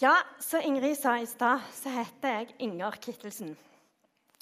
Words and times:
Ja, 0.00 0.14
som 0.40 0.62
Ingrid 0.64 0.96
sa 0.96 1.18
i 1.20 1.26
stad, 1.28 1.60
så 1.76 1.90
heter 1.92 2.30
jeg 2.32 2.54
Inger 2.64 2.94
Kittelsen. 3.04 3.50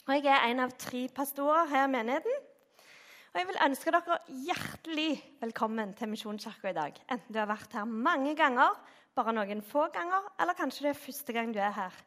Og 0.07 0.13
jeg 0.15 0.31
er 0.31 0.45
en 0.53 0.61
av 0.63 0.71
tre 0.79 1.01
pastorer 1.11 1.67
her 1.67 1.89
i 1.89 1.91
menigheten. 1.91 2.37
Og 3.33 3.41
jeg 3.41 3.49
vil 3.49 3.59
ønske 3.65 3.91
dere 3.91 4.19
hjertelig 4.47 5.09
velkommen 5.41 5.97
til 5.99 6.13
Misjonskirka 6.13 6.71
i 6.71 6.77
dag. 6.77 7.01
Enten 7.11 7.35
du 7.35 7.41
har 7.43 7.49
vært 7.51 7.75
her 7.75 7.91
mange 7.91 8.37
ganger, 8.39 8.77
bare 9.19 9.35
noen 9.35 9.65
få 9.67 9.89
ganger, 9.97 10.29
eller 10.39 10.55
kanskje 10.61 10.87
det 10.87 10.93
er 10.93 11.01
første 11.09 11.35
gang 11.35 11.51
du 11.51 11.59
er 11.59 11.75
her. 11.75 11.99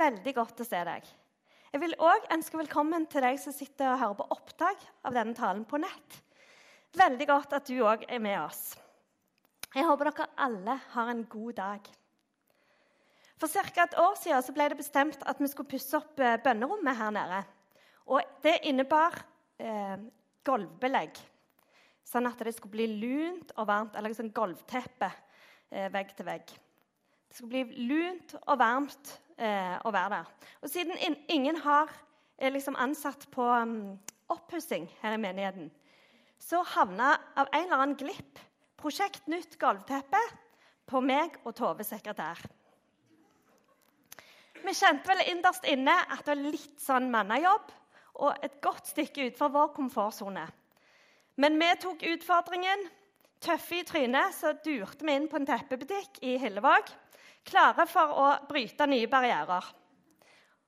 Veldig 0.00 0.34
godt 0.40 0.64
å 0.64 0.66
se 0.66 0.82
deg. 0.90 1.06
Jeg 1.70 1.84
vil 1.84 1.94
òg 2.10 2.26
ønske 2.34 2.58
velkommen 2.58 3.06
til 3.06 3.22
deg 3.22 3.38
som 3.38 3.54
sitter 3.54 3.92
og 3.92 4.02
hører 4.02 4.18
på 4.18 4.28
opptak 4.34 4.82
av 5.06 5.14
denne 5.14 5.38
talen 5.38 5.62
på 5.62 5.78
nett. 5.78 6.18
Veldig 6.98 7.30
godt 7.30 7.54
at 7.62 7.70
du 7.70 7.78
òg 7.86 8.02
er 8.10 8.18
med 8.18 8.40
oss. 8.42 8.74
Jeg 9.70 9.86
håper 9.86 10.10
dere 10.10 10.30
alle 10.48 10.80
har 10.96 11.14
en 11.14 11.22
god 11.30 11.58
dag. 11.62 11.90
For 13.38 13.46
ca. 13.46 13.84
et 13.84 13.94
år 13.94 14.16
siden 14.18 14.54
ble 14.54 14.66
det 14.72 14.80
bestemt 14.80 15.20
at 15.22 15.38
vi 15.38 15.46
skulle 15.50 15.70
pusse 15.70 15.94
opp 15.94 16.18
eh, 16.18 16.40
bønnerommet 16.42 16.98
her 16.98 17.12
nede. 17.14 17.42
Og 18.10 18.24
det 18.42 18.56
innebar 18.66 19.14
eh, 19.62 19.94
gulvbelegg, 20.48 21.20
sånn 22.08 22.26
at 22.26 22.42
det 22.42 22.56
skulle 22.56 22.74
bli 22.74 22.88
lunt 22.98 23.52
og 23.54 23.68
varmt. 23.70 23.94
Eller 23.94 24.16
sånn 24.16 24.32
gulvteppe 24.34 25.12
eh, 25.70 25.86
vegg 25.94 26.16
til 26.18 26.26
vegg. 26.26 26.50
Det 27.28 27.38
skulle 27.38 27.62
bli 27.68 27.86
lunt 27.92 28.34
og 28.40 28.58
varmt 28.58 29.14
eh, 29.36 29.76
å 29.86 29.94
være 29.94 30.18
der. 30.18 30.34
Og 30.64 30.72
siden 30.72 30.98
in 30.98 31.18
ingen 31.30 31.62
har 31.62 31.92
eh, 32.38 32.50
liksom 32.50 32.78
ansatt 32.80 33.28
på 33.30 33.46
um, 33.46 33.94
oppussing 34.32 34.90
her 35.02 35.14
i 35.14 35.22
menigheten, 35.22 35.70
så 36.42 36.64
havna 36.74 37.14
av 37.38 37.50
en 37.52 37.66
eller 37.66 37.82
annen 37.82 37.98
glipp 37.98 38.38
Prosjekt 38.78 39.26
Nytt 39.26 39.56
gulvteppe 39.58 40.20
på 40.86 41.00
meg 41.02 41.34
og 41.42 41.56
Tove 41.58 41.82
sekretær. 41.86 42.38
Vi 44.64 44.74
kjente 44.74 45.08
vel 45.08 45.24
innerst 45.30 45.66
inne 45.68 45.94
at 46.08 46.24
det 46.24 46.34
var 46.34 46.40
litt 46.42 46.80
sånn 46.82 47.10
mannejobb 47.12 47.70
og 48.18 48.44
et 48.44 48.58
godt 48.64 48.90
stykke 48.90 49.28
utenfor 49.28 49.52
vår 49.54 49.68
komfortsone. 49.76 50.44
Men 51.38 51.58
vi 51.60 51.68
tok 51.78 52.02
utfordringen. 52.12 52.88
Tøffe 53.38 53.76
i 53.78 53.84
trynet 53.86 54.34
så 54.34 54.50
durte 54.64 55.06
vi 55.06 55.14
inn 55.14 55.28
på 55.30 55.38
en 55.38 55.46
teppebutikk 55.46 56.18
i 56.26 56.34
Hillevåg, 56.42 56.88
klare 57.46 57.84
for 57.86 58.14
å 58.18 58.24
bryte 58.48 58.88
nye 58.90 59.06
barrierer. 59.10 59.68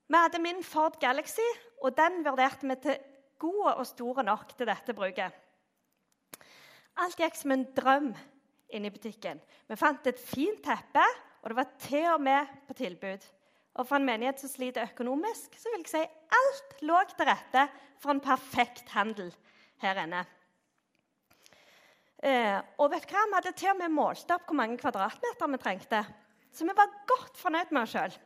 Vi 0.06 0.18
hadde 0.18 0.42
min 0.42 0.62
Ford 0.62 0.94
Galaxy, 1.02 1.46
og 1.82 1.96
den 1.98 2.20
vurderte 2.22 2.70
vi 2.70 2.76
til 2.84 3.00
god 3.42 3.72
og 3.72 3.82
stor 3.90 4.22
nok 4.26 4.54
til 4.54 4.70
dette 4.70 4.94
bruket. 4.94 5.34
Alt 7.02 7.18
gikk 7.18 7.34
som 7.38 7.56
en 7.56 7.66
drøm 7.74 8.12
inn 8.70 8.86
i 8.86 8.94
butikken. 8.94 9.42
Vi 9.66 9.78
fant 9.78 10.06
et 10.06 10.22
fint 10.22 10.62
teppe, 10.62 11.04
og 11.42 11.50
det 11.50 11.58
var 11.58 11.70
til 11.82 12.08
og 12.12 12.22
med 12.22 12.54
på 12.68 12.78
tilbud. 12.78 13.26
Og 13.78 13.86
for 13.86 14.00
en 14.00 14.06
menighet 14.06 14.40
som 14.42 14.50
sliter 14.50 14.88
økonomisk, 14.90 15.54
så 15.54 15.70
vil 15.70 15.84
jeg 15.84 15.92
si 15.92 16.02
alt 16.40 16.82
lå 16.82 16.98
til 17.12 17.28
rette 17.28 17.66
for 18.02 18.14
en 18.14 18.22
perfekt 18.24 18.90
handel 18.96 19.30
her 19.82 20.00
inne. 20.02 20.24
Eh, 22.20 22.58
og 22.76 22.90
vet 22.92 23.06
du 23.08 23.14
hva? 23.14 23.22
Vi 23.28 23.38
hadde 23.38 23.52
til 23.56 23.70
og 23.72 23.78
med 23.78 23.94
målt 23.94 24.34
opp 24.34 24.48
hvor 24.48 24.58
mange 24.58 24.76
kvadratmeter 24.80 25.52
vi 25.54 25.60
trengte. 25.62 26.02
Så 26.52 26.66
vi 26.66 26.74
var 26.76 26.98
godt 27.08 27.38
fornøyd 27.38 27.70
med 27.70 27.84
oss 27.84 27.94
sjøl. 27.94 28.18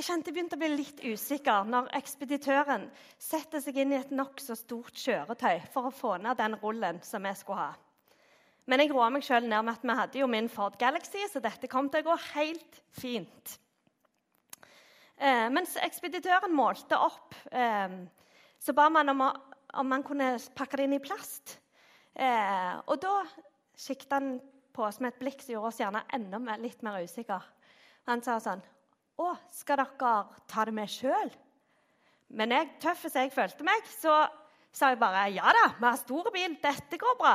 Jeg 0.00 0.06
kjente 0.06 0.30
jeg 0.30 0.34
begynte 0.34 0.56
å 0.56 0.60
bli 0.62 0.70
litt 0.72 1.02
usikker 1.04 1.66
når 1.68 1.90
ekspeditøren 1.98 2.86
setter 3.20 3.60
seg 3.60 3.82
inn 3.82 3.92
i 3.92 3.98
et 3.98 4.12
nokså 4.14 4.56
stort 4.56 4.96
kjøretøy 4.96 5.60
for 5.74 5.90
å 5.90 5.94
få 5.94 6.14
ned 6.22 6.38
den 6.40 6.56
rullen 6.62 7.02
som 7.04 7.26
vi 7.26 7.34
skulle 7.36 7.66
ha. 7.66 7.89
Men 8.70 8.84
jeg 8.84 8.92
roa 8.92 9.08
meg 9.10 9.24
sjøl 9.26 9.48
ned 9.50 9.66
med 9.66 9.74
at 9.74 9.82
vi 9.82 9.94
hadde 9.98 10.20
jo 10.20 10.28
min 10.30 10.48
Ford 10.52 10.76
Galaxy, 10.78 11.24
så 11.26 11.42
dette 11.42 11.66
kom 11.70 11.88
til 11.90 12.04
å 12.04 12.12
gå 12.12 12.16
helt 12.36 12.76
fint. 12.94 13.56
Eh, 15.18 15.48
mens 15.50 15.74
ekspeditøren 15.82 16.54
målte 16.54 16.94
opp, 16.94 17.34
eh, 17.50 17.96
så 18.62 18.74
ba 18.76 18.86
man 18.88 19.10
om, 19.10 19.24
om, 19.26 19.88
man 19.90 20.04
kunne 20.06 20.36
pakke 20.54 20.78
det 20.78 20.86
inn 20.86 20.94
i 20.96 21.02
plast. 21.02 21.56
Eh, 22.14 22.76
og 22.86 23.00
da 23.02 23.24
sikta 23.74 24.20
han 24.20 24.36
på 24.70 24.84
oss 24.86 25.00
med 25.02 25.16
et 25.16 25.18
blikk 25.20 25.42
som 25.42 25.56
gjorde 25.56 25.72
oss 25.72 25.80
gjerne 25.82 26.04
enda 26.14 26.56
litt 26.62 26.84
mer 26.86 27.02
usikre. 27.02 27.40
Han 28.06 28.22
sa 28.22 28.38
sånn 28.40 28.62
Å, 29.20 29.32
skal 29.52 29.82
dere 29.82 30.12
ta 30.48 30.64
det 30.64 30.72
med 30.78 30.88
sjøl? 30.88 31.32
Men 32.38 32.54
jeg, 32.54 32.70
tøff 32.80 33.02
som 33.08 33.18
jeg 33.18 33.34
følte 33.34 33.66
meg, 33.66 33.82
så 33.98 34.22
sa 34.72 34.92
jeg 34.92 35.00
bare 35.02 35.26
ja 35.34 35.50
da, 35.58 35.66
vi 35.74 35.88
har 35.88 35.98
stor 35.98 36.30
bil, 36.32 36.54
dette 36.62 37.00
går 37.02 37.18
bra. 37.18 37.34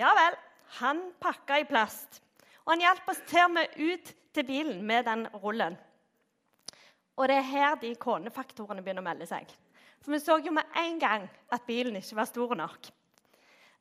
Ja 0.00 0.14
vel. 0.16 0.40
Han 0.80 1.10
pakka 1.20 1.60
i 1.60 1.68
plast. 1.68 2.22
Og 2.64 2.74
han 2.74 2.84
hjalp 2.84 3.08
oss 3.10 3.22
til 3.28 3.50
med 3.52 3.74
ut 3.76 4.12
til 4.32 4.46
bilen 4.48 4.84
med 4.86 5.04
den 5.04 5.26
rullen. 5.42 5.76
Og 7.16 7.28
det 7.28 7.36
er 7.36 7.50
her 7.50 7.74
de 7.80 7.92
konefaktorene 8.00 8.82
begynner 8.82 9.04
å 9.04 9.08
melde 9.10 9.28
seg. 9.28 9.50
For 10.02 10.14
vi 10.14 10.20
så 10.22 10.38
jo 10.42 10.54
med 10.54 10.78
en 10.78 10.98
gang 10.98 11.26
at 11.52 11.66
bilen 11.66 11.96
ikke 11.98 12.18
var 12.18 12.30
stor 12.30 12.54
nok. 12.58 12.88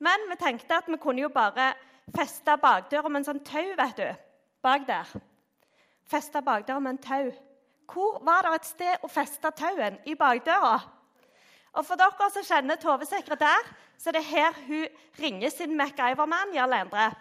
Men 0.02 0.28
vi 0.30 0.38
tenkte 0.42 0.82
at 0.82 0.90
vi 0.90 1.00
kunne 1.02 1.24
jo 1.24 1.32
bare 1.34 1.72
feste 2.14 2.58
bakdøra 2.62 3.10
med 3.10 3.22
en 3.22 3.30
sånn 3.30 3.44
tau 3.46 3.76
vet 3.78 4.02
du, 4.02 4.08
bak 4.66 4.88
der. 4.88 5.10
Feste 6.10 6.42
bakdøra 6.44 6.82
med 6.84 6.98
en 6.98 7.04
tau. 7.06 7.32
Hvor 7.92 8.20
var 8.26 8.46
det 8.46 8.56
et 8.56 8.70
sted 8.70 9.06
å 9.06 9.10
feste 9.12 9.52
tauen? 9.56 10.00
I 10.06 10.16
bakdøra. 10.20 10.80
Og 11.72 11.86
For 11.88 12.00
dere 12.00 12.30
som 12.34 12.44
kjenner 12.44 12.80
Tove 12.80 13.06
sekretær, 13.08 13.68
så 13.98 14.10
er 14.10 14.18
det 14.18 14.26
her 14.28 14.56
hun 14.68 14.88
ringer 15.22 15.50
sin 15.54 15.78
MacGyver-mann 15.78 16.56
Jarl 16.56 16.74
Endre. 16.76 17.12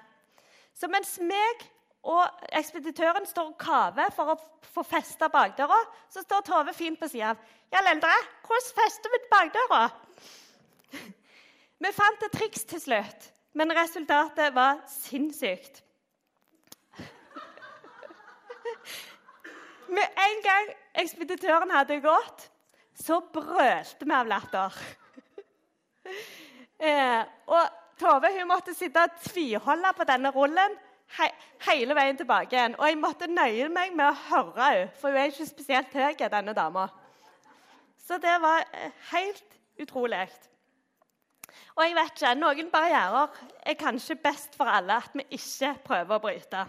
Så 0.75 0.89
mens 0.91 1.19
meg 1.23 1.67
og 2.03 2.25
ekspeditøren 2.57 3.27
står 3.29 3.53
og 3.53 3.59
kaver 3.61 4.11
for 4.17 4.33
å 4.33 4.39
få 4.73 4.83
festa 4.89 5.29
bakdøra, 5.29 5.79
så 6.11 6.25
står 6.25 6.47
Tove 6.47 6.75
fint 6.75 6.99
på 6.99 7.09
sida 7.09 7.35
av. 7.35 7.43
'Jarl 7.71 7.93
Endre, 7.93 8.15
hvordan 8.47 8.73
fester 8.79 9.13
vi 9.13 9.21
bakdøra?' 9.31 9.91
Vi 11.81 11.93
fant 11.97 12.25
et 12.25 12.33
triks 12.33 12.65
til 12.65 12.81
slutt, 12.81 13.31
men 13.55 13.73
resultatet 13.73 14.55
var 14.55 14.83
sinnssykt. 14.87 15.83
Med 19.89 20.19
en 20.27 20.43
gang 20.45 20.69
ekspeditøren 20.95 21.71
hadde 21.71 22.01
gått, 22.05 22.50
så 23.01 23.21
brølte 23.33 24.07
vi 24.07 24.15
av 24.15 24.29
latter. 24.29 24.81
eh, 26.91 27.23
og 27.49 27.77
Tove 28.01 28.31
hun 28.33 28.49
måtte 28.49 28.73
sitte 28.73 29.03
og 29.05 29.17
tviholde 29.27 29.91
på 29.93 30.07
denne 30.09 30.31
rullen 30.33 30.77
he 31.19 31.27
hele 31.67 31.97
veien 31.99 32.17
tilbake 32.17 32.57
igjen. 32.57 32.77
Og 32.79 32.87
jeg 32.89 32.99
måtte 33.01 33.29
nøye 33.29 33.69
meg 33.73 33.93
med 33.97 34.07
å 34.09 34.19
høre 34.31 34.69
henne, 34.69 34.93
for 35.01 35.13
hun 35.13 35.21
er 35.21 35.33
ikke 35.33 35.49
spesielt 35.49 35.97
høy, 35.97 36.15
denne 36.17 36.55
dama. 36.57 36.87
Så 38.07 38.19
det 38.23 38.37
var 38.43 38.65
eh, 38.73 38.95
helt 39.13 39.59
utrolig. 39.83 40.29
Og 41.77 41.85
jeg 41.85 41.97
vet 41.99 42.15
ikke, 42.15 42.35
noen 42.39 42.71
barrierer 42.73 43.43
er 43.67 43.79
kanskje 43.79 44.17
best 44.23 44.57
for 44.57 44.71
alle 44.71 44.97
at 45.03 45.13
vi 45.15 45.27
ikke 45.37 45.75
prøver 45.85 46.17
å 46.17 46.23
bryte. 46.23 46.65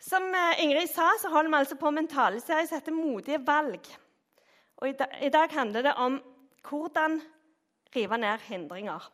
Som 0.00 0.34
eh, 0.34 0.64
Ingrid 0.64 0.88
sa, 0.88 1.10
så 1.20 1.28
holder 1.28 1.50
vi 1.50 1.56
altså 1.56 1.76
på 1.76 1.90
med 1.90 2.02
en 2.02 2.08
taleserie 2.08 2.66
som 2.66 2.78
heter 2.78 2.92
'Modige 2.92 3.38
valg'. 3.44 3.98
Og 4.76 4.88
i, 4.88 5.28
dag, 5.28 5.50
handler 5.50 5.82
det 5.82 5.94
om 5.94 6.22
hvordan 6.68 7.20
rive 7.96 8.18
ned 8.18 8.38
hindringer. 8.38 9.12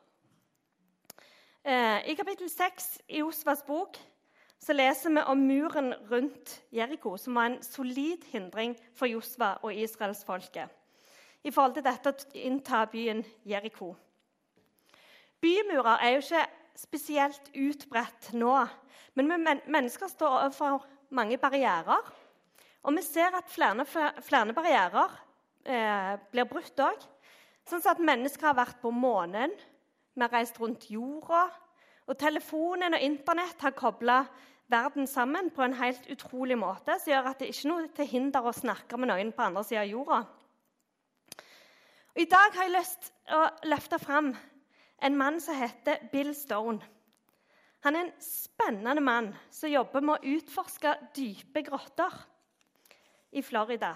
Eh, 1.64 2.08
I 2.10 2.14
kapittel 2.14 2.50
6 2.50 3.00
i 3.08 3.22
Osvas 3.22 3.62
bok 3.62 3.98
så 4.58 4.72
leser 4.72 5.10
vi 5.10 5.20
om 5.26 5.38
muren 5.38 5.94
rundt 6.10 6.62
Jeriko, 6.72 7.16
som 7.16 7.34
var 7.34 7.46
en 7.46 7.62
solid 7.62 8.24
hindring 8.30 8.76
for 8.94 9.06
Josva 9.06 9.56
og 9.62 9.74
israelsfolket 9.74 10.68
i 11.44 11.50
forhold 11.50 11.74
til 11.74 11.84
dette 11.84 12.10
å 12.10 12.14
innta 12.34 12.84
byen 12.86 13.24
Jeriko. 13.46 13.96
Bymurer 15.40 15.98
er 16.02 16.10
jo 16.10 16.18
ikke 16.18 16.46
spesielt 16.78 17.50
utbredt 17.54 18.32
nå. 18.36 18.54
Men 19.16 19.32
vi 19.32 19.56
mennesker 19.72 20.10
står 20.12 20.40
overfor 20.44 20.86
mange 21.16 21.38
barrierer. 21.40 22.12
Og 22.86 22.94
vi 22.94 23.02
ser 23.02 23.34
at 23.34 23.50
flere, 23.50 23.86
flere 24.22 24.54
barrierer 24.54 25.14
eh, 25.66 26.12
blir 26.30 26.48
brutt 26.48 26.82
òg. 26.84 27.06
Sånn 27.66 27.82
at 27.90 28.02
mennesker 28.02 28.52
har 28.52 28.58
vært 28.60 28.78
på 28.82 28.92
månen, 28.94 29.54
vi 30.14 30.22
har 30.22 30.30
reist 30.32 30.60
rundt 30.62 30.86
jorda. 30.90 31.48
Og 32.06 32.14
telefonen 32.18 32.94
og 32.94 33.02
Internett 33.02 33.64
har 33.66 33.74
kobla 33.74 34.20
verden 34.70 35.06
sammen 35.10 35.50
på 35.50 35.64
en 35.64 35.74
helt 35.78 36.06
utrolig 36.10 36.58
måte, 36.58 36.94
som 36.98 37.12
gjør 37.12 37.30
at 37.30 37.42
det 37.42 37.50
ikke 37.50 37.64
er 37.66 37.72
noe 37.72 37.88
til 37.94 38.10
hinder 38.10 38.46
å 38.46 38.54
snakke 38.54 38.98
med 38.98 39.10
noen 39.10 39.32
på 39.34 39.44
andre 39.44 39.64
sida 39.66 39.82
av 39.82 39.90
jorda. 39.90 40.20
Og 42.14 42.22
I 42.22 42.28
dag 42.30 42.54
har 42.54 42.64
jeg 42.68 42.74
lyst 42.74 43.10
til 43.10 43.36
å 43.36 43.42
løfte 43.68 43.98
fram 44.00 44.30
en 44.98 45.16
mann 45.16 45.40
som 45.40 45.56
heter 45.58 46.08
Bill 46.12 46.34
Stone. 46.34 46.80
Han 47.84 47.96
er 47.96 48.06
en 48.06 48.12
spennende 48.22 49.02
mann 49.04 49.30
som 49.52 49.70
jobber 49.70 50.02
med 50.02 50.16
å 50.16 50.36
utforske 50.36 50.94
dype 51.14 51.62
grotter 51.66 52.14
i 53.36 53.42
Florida. 53.44 53.92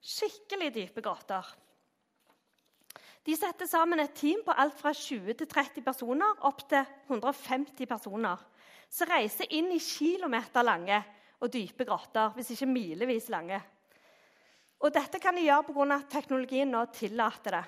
Skikkelig 0.00 0.70
dype 0.74 1.04
grotter. 1.04 1.46
De 3.22 3.36
setter 3.36 3.68
sammen 3.68 4.00
et 4.00 4.14
team 4.16 4.40
på 4.46 4.54
alt 4.56 4.78
fra 4.80 4.94
20 4.96 5.36
til 5.36 5.48
30 5.48 5.84
personer 5.84 6.46
opp 6.48 6.64
til 6.70 6.86
150 7.10 7.86
personer. 7.86 8.40
Som 8.90 9.10
reiser 9.12 9.52
inn 9.54 9.68
i 9.70 9.78
kilometer 9.78 10.64
lange 10.66 11.02
og 11.40 11.52
dype 11.52 11.84
grotter, 11.86 12.32
hvis 12.34 12.54
ikke 12.56 12.68
milevis 12.72 13.28
lange. 13.30 13.60
Og 14.80 14.92
Dette 14.94 15.20
kan 15.20 15.36
de 15.36 15.44
gjøre 15.44 15.68
pga. 15.68 15.94
at 15.94 16.10
teknologien 16.10 16.70
nå 16.70 16.86
tillater 16.92 17.60
det. 17.60 17.64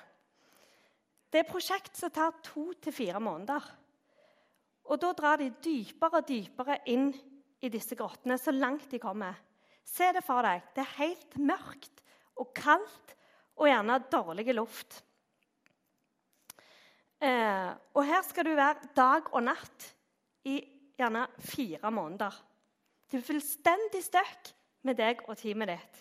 Det 1.33 1.41
er 1.41 1.49
prosjekt 1.49 1.97
som 1.97 2.13
tar 2.13 2.35
to 2.45 2.67
til 2.77 2.93
fire 2.93 3.21
måneder. 3.21 3.65
Og 4.93 5.01
Da 5.01 5.13
drar 5.17 5.39
de 5.41 5.49
dypere 5.65 6.21
og 6.21 6.29
dypere 6.29 6.77
inn 6.93 7.09
i 7.63 7.71
disse 7.73 7.97
grottene, 7.97 8.37
så 8.39 8.53
langt 8.53 8.91
de 8.91 8.99
kommer. 9.01 9.39
Se 9.85 10.11
det 10.13 10.25
for 10.27 10.45
deg. 10.45 10.61
Det 10.75 10.83
er 10.83 10.99
helt 10.99 11.39
mørkt 11.39 12.03
og 12.37 12.53
kaldt 12.55 13.17
og 13.57 13.69
gjerne 13.71 13.99
dårlig 14.13 14.55
luft. 14.55 15.01
Eh, 17.23 17.71
og 17.95 18.05
her 18.05 18.23
skal 18.27 18.45
du 18.45 18.55
være 18.59 18.93
dag 18.97 19.33
og 19.33 19.45
natt 19.47 19.89
i 20.45 20.59
gjerne 20.99 21.27
fire 21.39 21.91
måneder. 21.95 22.35
Du 23.09 23.17
er 23.17 23.25
fullstendig 23.25 24.03
stuck 24.05 24.53
med 24.83 24.99
deg 24.99 25.23
og 25.29 25.39
teamet 25.39 25.71
ditt. 25.71 26.01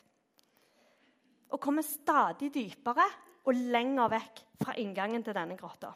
Og 1.52 1.62
kommer 1.62 1.86
stadig 1.86 2.50
dypere 2.54 3.06
og 3.48 3.58
lenger 3.74 4.12
vekk 4.12 4.42
fra 4.62 4.76
inngangen 4.80 5.24
til 5.26 5.36
denne 5.36 5.58
grotta. 5.60 5.92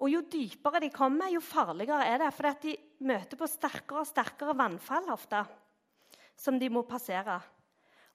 Og 0.00 0.08
Jo 0.08 0.22
dypere 0.32 0.80
de 0.80 0.88
kommer, 0.92 1.28
jo 1.28 1.42
farligere 1.44 2.06
er 2.08 2.22
det. 2.22 2.32
For 2.32 2.56
de 2.62 2.76
møter 3.04 3.36
på 3.36 3.48
sterkere 3.48 4.00
og 4.02 4.08
sterkere 4.08 4.56
vannfall 4.56 5.10
ofte, 5.12 5.44
som 6.36 6.58
de 6.58 6.70
må 6.72 6.82
passere. 6.88 7.36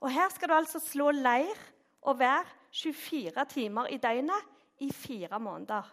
Og 0.01 0.09
Her 0.11 0.29
skal 0.33 0.49
du 0.49 0.55
altså 0.57 0.81
slå 0.81 1.11
leir 1.11 1.53
og 2.01 2.19
være 2.19 2.45
24 2.73 3.45
timer 3.49 3.87
i 3.93 3.97
døgnet 4.01 4.81
i 4.81 4.91
fire 4.91 5.39
måneder. 5.39 5.85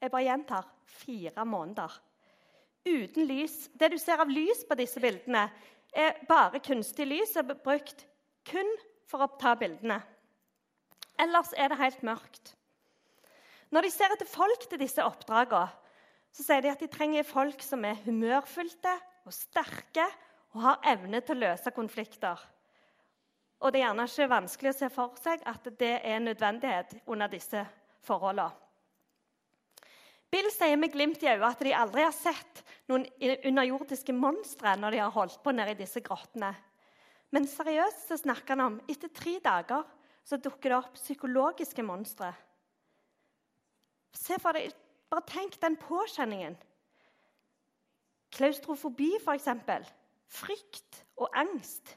Jeg 0.00 0.10
bare 0.10 0.26
gjentar 0.26 0.66
fire 0.84 1.44
måneder. 1.44 1.94
Uten 2.86 3.26
lys. 3.26 3.70
Det 3.74 3.90
du 3.90 3.98
ser 3.98 4.20
av 4.22 4.30
lys 4.30 4.64
på 4.68 4.76
disse 4.78 5.00
bildene, 5.00 5.48
er 5.96 6.18
bare 6.28 6.60
kunstig 6.60 7.06
lys 7.08 7.32
som 7.32 7.48
er 7.50 7.58
brukt 7.62 8.04
kun 8.46 8.68
for 9.08 9.24
å 9.24 9.30
ta 9.40 9.54
bildene. 9.58 10.02
Ellers 11.20 11.52
er 11.56 11.72
det 11.72 11.80
helt 11.80 12.02
mørkt. 12.06 12.52
Når 13.72 13.86
de 13.86 13.90
ser 13.90 14.12
etter 14.14 14.28
folk 14.28 14.68
til 14.68 14.80
disse 14.80 15.02
oppdragene, 15.02 15.72
så 16.36 16.44
sier 16.44 16.60
de 16.62 16.68
at 16.68 16.82
de 16.82 16.90
trenger 16.92 17.24
folk 17.24 17.62
som 17.64 17.84
er 17.88 18.02
humørfylte 18.04 18.92
og 19.24 19.32
sterke 19.32 20.04
og 20.52 20.60
har 20.66 20.92
evne 20.92 21.22
til 21.24 21.38
å 21.38 21.46
løse 21.46 21.72
konflikter. 21.72 22.36
Og 23.64 23.72
det 23.72 23.80
er 23.80 23.86
gjerne 23.86 24.04
ikke 24.10 24.28
vanskelig 24.34 24.72
å 24.74 24.76
se 24.76 24.90
for 24.92 25.16
seg 25.22 25.44
at 25.48 25.68
det 25.80 25.94
er 25.96 26.18
en 26.18 26.28
nødvendighet 26.28 26.92
under 27.08 27.32
disse 27.32 27.64
forholdene. 28.04 28.52
Bill 30.26 30.48
sier 30.52 30.76
med 30.76 30.92
glimt 30.92 31.22
i 31.22 31.30
øyet 31.30 31.44
at 31.46 31.62
de 31.62 31.72
aldri 31.72 32.02
har 32.04 32.12
sett 32.12 32.64
noen 32.90 33.06
underjordiske 33.46 34.12
monstre 34.12 34.74
når 34.76 34.92
de 34.92 35.00
har 35.00 35.14
holdt 35.14 35.38
på 35.44 35.54
nede 35.54 35.72
i 35.72 35.78
disse 35.78 36.02
grottene. 36.04 36.50
Men 37.32 37.46
seriøst 37.48 38.10
så 38.10 38.18
snakker 38.20 38.56
han 38.56 38.64
om 38.66 38.80
etter 38.90 39.12
tre 39.14 39.38
dager 39.42 39.86
så 40.26 40.40
dukker 40.42 40.72
det 40.72 40.78
opp 40.80 40.98
psykologiske 40.98 41.84
monstre. 41.86 42.32
Se 44.16 44.38
for 44.42 44.56
deg, 44.56 44.74
Bare 45.06 45.22
tenk 45.22 45.54
den 45.62 45.76
påkjenningen. 45.78 46.56
Klaustrofobi, 48.34 49.12
f.eks. 49.20 49.46
Frykt 50.26 51.02
og 51.22 51.30
angst. 51.38 51.92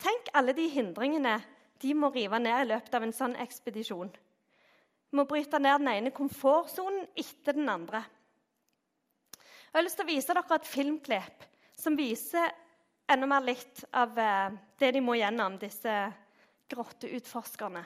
Tenk 0.00 0.30
alle 0.32 0.54
de 0.56 0.64
hindringene 0.72 1.36
de 1.80 1.92
må 1.96 2.08
rive 2.14 2.40
ned 2.40 2.62
i 2.64 2.70
løpet 2.70 2.96
av 2.96 3.04
en 3.04 3.12
sånn 3.14 3.36
ekspedisjon. 3.40 4.08
De 4.08 5.18
må 5.18 5.26
bryte 5.28 5.60
ned 5.60 5.82
den 5.82 5.92
ene 5.92 6.14
komfortsonen 6.16 7.04
etter 7.18 7.56
den 7.56 7.68
andre. 7.68 8.00
Jeg 9.70 9.76
har 9.76 9.84
lyst 9.84 10.00
til 10.00 10.08
å 10.08 10.10
vise 10.10 10.34
dere 10.34 10.56
et 10.56 10.68
filmklipp 10.72 11.46
som 11.76 11.96
viser 12.00 12.48
enda 13.10 13.28
mer 13.28 13.44
litt 13.44 13.84
av 13.96 14.16
eh, 14.18 14.56
det 14.80 14.90
de 14.96 15.02
må 15.04 15.16
gjennom, 15.18 15.58
disse 15.60 15.92
grotteutforskerne. 16.70 17.84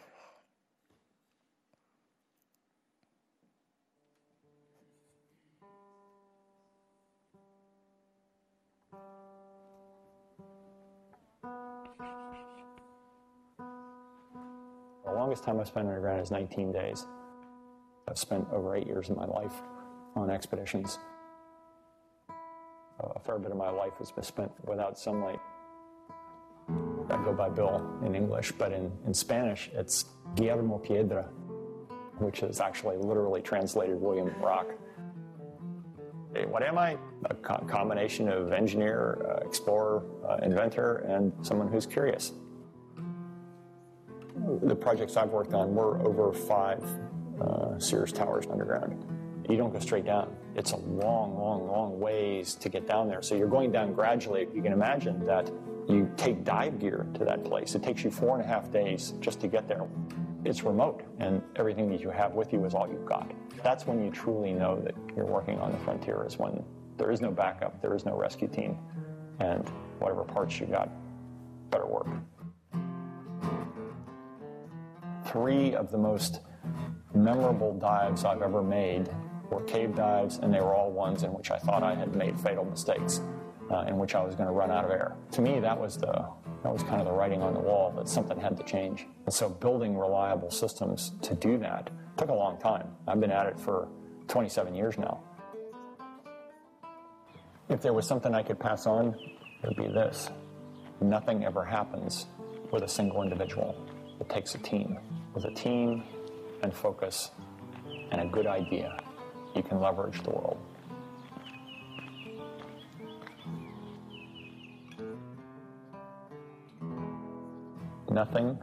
The 15.05 15.13
longest 15.13 15.45
time 15.45 15.61
I've 15.61 15.69
spent 15.69 15.89
underground 15.89 16.21
is 16.21 16.31
19 16.31 16.73
days. 16.73 17.07
I've 18.09 18.19
spent 18.19 18.47
over 18.53 18.77
eight 18.77 18.87
years 18.87 19.09
of 19.09 19.17
my 19.17 19.25
life 19.25 19.63
on 20.17 20.31
expeditions. 20.31 20.99
A 23.01 23.21
fair 23.21 23.39
bit 23.39 23.51
of 23.51 23.57
my 23.57 23.71
life 23.71 23.95
has 23.99 24.13
been 24.13 24.25
spent 24.25 24.53
without 24.67 24.99
sunlight. 24.99 25.41
I 27.11 27.17
go 27.25 27.33
by 27.33 27.49
Bill 27.49 27.99
in 28.05 28.15
English, 28.15 28.53
but 28.53 28.73
in, 28.73 28.91
in 29.07 29.15
Spanish 29.15 29.71
it's 29.75 30.07
Guillermo 30.35 30.79
Piedra, 30.79 31.25
which 32.19 32.43
is 32.43 32.61
actually 32.61 32.97
literally 32.97 33.43
translated 33.43 34.01
William 34.01 34.35
Rock. 34.41 34.67
What 36.49 36.65
am 36.65 36.79
I? 36.79 36.97
A 37.27 37.35
co- 37.35 37.65
combination 37.69 38.29
of 38.29 38.53
engineer, 38.53 39.25
uh, 39.29 39.47
explorer, 39.47 40.05
uh, 40.29 40.39
inventor, 40.43 40.97
and 41.09 41.33
someone 41.43 41.69
who's 41.69 41.87
curious. 41.87 42.33
The 44.63 44.75
projects 44.75 45.17
I've 45.17 45.31
worked 45.31 45.55
on 45.55 45.75
were 45.75 46.01
over 46.01 46.33
five 46.33 46.83
uh, 47.41 47.79
Sears 47.79 48.13
Towers 48.13 48.47
underground. 48.51 49.05
You 49.49 49.57
don't 49.57 49.73
go 49.73 49.79
straight 49.79 50.07
down. 50.07 50.35
It's 50.57 50.73
a 50.73 50.77
long, 50.77 51.39
long, 51.39 51.69
long 51.69 52.01
ways 52.01 52.55
to 52.57 52.69
get 52.69 52.87
down 52.87 53.09
there. 53.09 53.23
So 53.23 53.37
you're 53.37 53.49
going 53.49 53.71
down 53.71 53.93
gradually. 53.93 54.49
You 54.55 54.63
can 54.63 54.73
imagine 54.73 55.25
that 55.27 55.51
you 55.89 56.11
take 56.17 56.45
dive 56.45 56.79
gear 56.79 57.07
to 57.15 57.25
that 57.25 57.45
place. 57.45 57.75
It 57.75 57.83
takes 57.83 58.05
you 58.05 58.11
four 58.11 58.37
and 58.37 58.45
a 58.45 58.47
half 58.47 58.71
days 58.71 59.15
just 59.21 59.41
to 59.41 59.49
get 59.49 59.69
there. 59.69 59.87
It's 60.45 60.63
remote, 60.63 61.03
and 61.19 61.43
everything 61.57 61.91
that 61.91 62.01
you 62.01 62.11
have 62.11 62.35
with 62.35 62.53
you 62.53 62.65
is 62.65 62.75
all 62.75 62.89
you've 62.89 63.07
got. 63.07 63.31
That's 63.63 63.87
when 63.87 64.05
you 64.05 64.11
truly 64.11 64.53
know 64.53 64.81
that 64.81 64.95
you're 65.17 65.25
working 65.25 65.59
on 65.59 65.73
the 65.73 65.79
frontier, 65.79 66.25
is 66.27 66.39
when 66.39 66.63
there 66.97 67.11
is 67.11 67.21
no 67.21 67.31
backup, 67.31 67.81
there 67.81 67.95
is 67.95 68.05
no 68.05 68.17
rescue 68.17 68.49
team, 68.49 68.79
and 69.41 69.67
whatever 69.99 70.23
parts 70.23 70.61
you 70.61 70.67
got 70.67 70.91
better 71.71 71.87
work. 71.87 72.09
Three 75.27 75.75
of 75.75 75.91
the 75.91 75.99
most 75.99 76.41
memorable 77.15 77.75
dives 77.75 78.25
I've 78.25 78.43
ever 78.43 78.63
made 78.63 79.09
were 79.51 79.63
cave 79.63 79.95
dives, 79.95 80.39
and 80.39 80.53
they 80.53 80.61
were 80.61 80.75
all 80.75 80.91
ones 80.91 81.23
in 81.23 81.33
which 81.33 81.51
I 81.51 81.59
thought 81.59 81.83
I 81.83 81.95
had 81.95 82.15
made 82.15 82.39
fatal 82.39 82.65
mistakes, 82.65 83.21
uh, 83.71 83.85
in 83.89 83.99
which 83.99 84.15
I 84.15 84.23
was 84.23 84.35
going 84.35 84.47
to 84.47 84.53
run 84.53 84.71
out 84.71 84.85
of 84.85 84.91
air. 84.91 85.17
To 85.33 85.43
me, 85.43 85.61
that 85.61 85.79
was 85.79 85.97
the 85.97 86.27
that 86.63 86.73
was 86.73 86.83
kind 86.83 86.99
of 87.01 87.07
the 87.07 87.13
writing 87.13 87.43
on 87.43 87.53
the 87.53 87.61
wall 87.61 87.93
that 87.97 88.09
something 88.09 88.41
had 88.41 88.57
to 88.57 88.63
change. 88.63 89.07
And 89.27 89.35
so, 89.35 89.51
building 89.51 89.99
reliable 89.99 90.51
systems 90.51 91.13
to 91.23 91.35
do 91.35 91.59
that 91.59 91.91
took 92.17 92.31
a 92.31 92.35
long 92.35 92.59
time. 92.59 92.89
I've 93.07 93.21
been 93.21 93.31
at 93.31 93.47
it 93.47 93.59
for 93.59 93.89
27 94.29 94.75
years 94.75 94.97
now. 94.97 95.21
If 97.69 97.83
there 97.83 97.93
was 97.93 98.07
something 98.07 98.35
I 98.35 98.43
could 98.43 98.59
pass 98.59 98.87
on, 98.87 99.15
it 99.63 99.69
would 99.69 99.77
be 99.77 99.89
this: 99.89 100.31
nothing 101.01 101.45
ever 101.45 101.65
happens 101.65 102.27
with 102.71 102.83
a 102.83 102.89
single 102.89 103.23
individual. 103.23 103.75
It 104.21 104.29
takes 104.29 104.55
a 104.55 104.59
team. 104.59 104.99
With 105.35 105.45
a 105.45 105.51
team 105.53 106.05
and 106.63 106.73
focus 106.73 107.31
and 108.11 108.21
a 108.21 108.27
good 108.27 108.47
idea, 108.47 108.97
you 109.55 109.63
can 109.63 109.81
leverage 109.81 110.23
the 110.23 110.31
world. 110.31 110.59
Nothing 118.11 118.59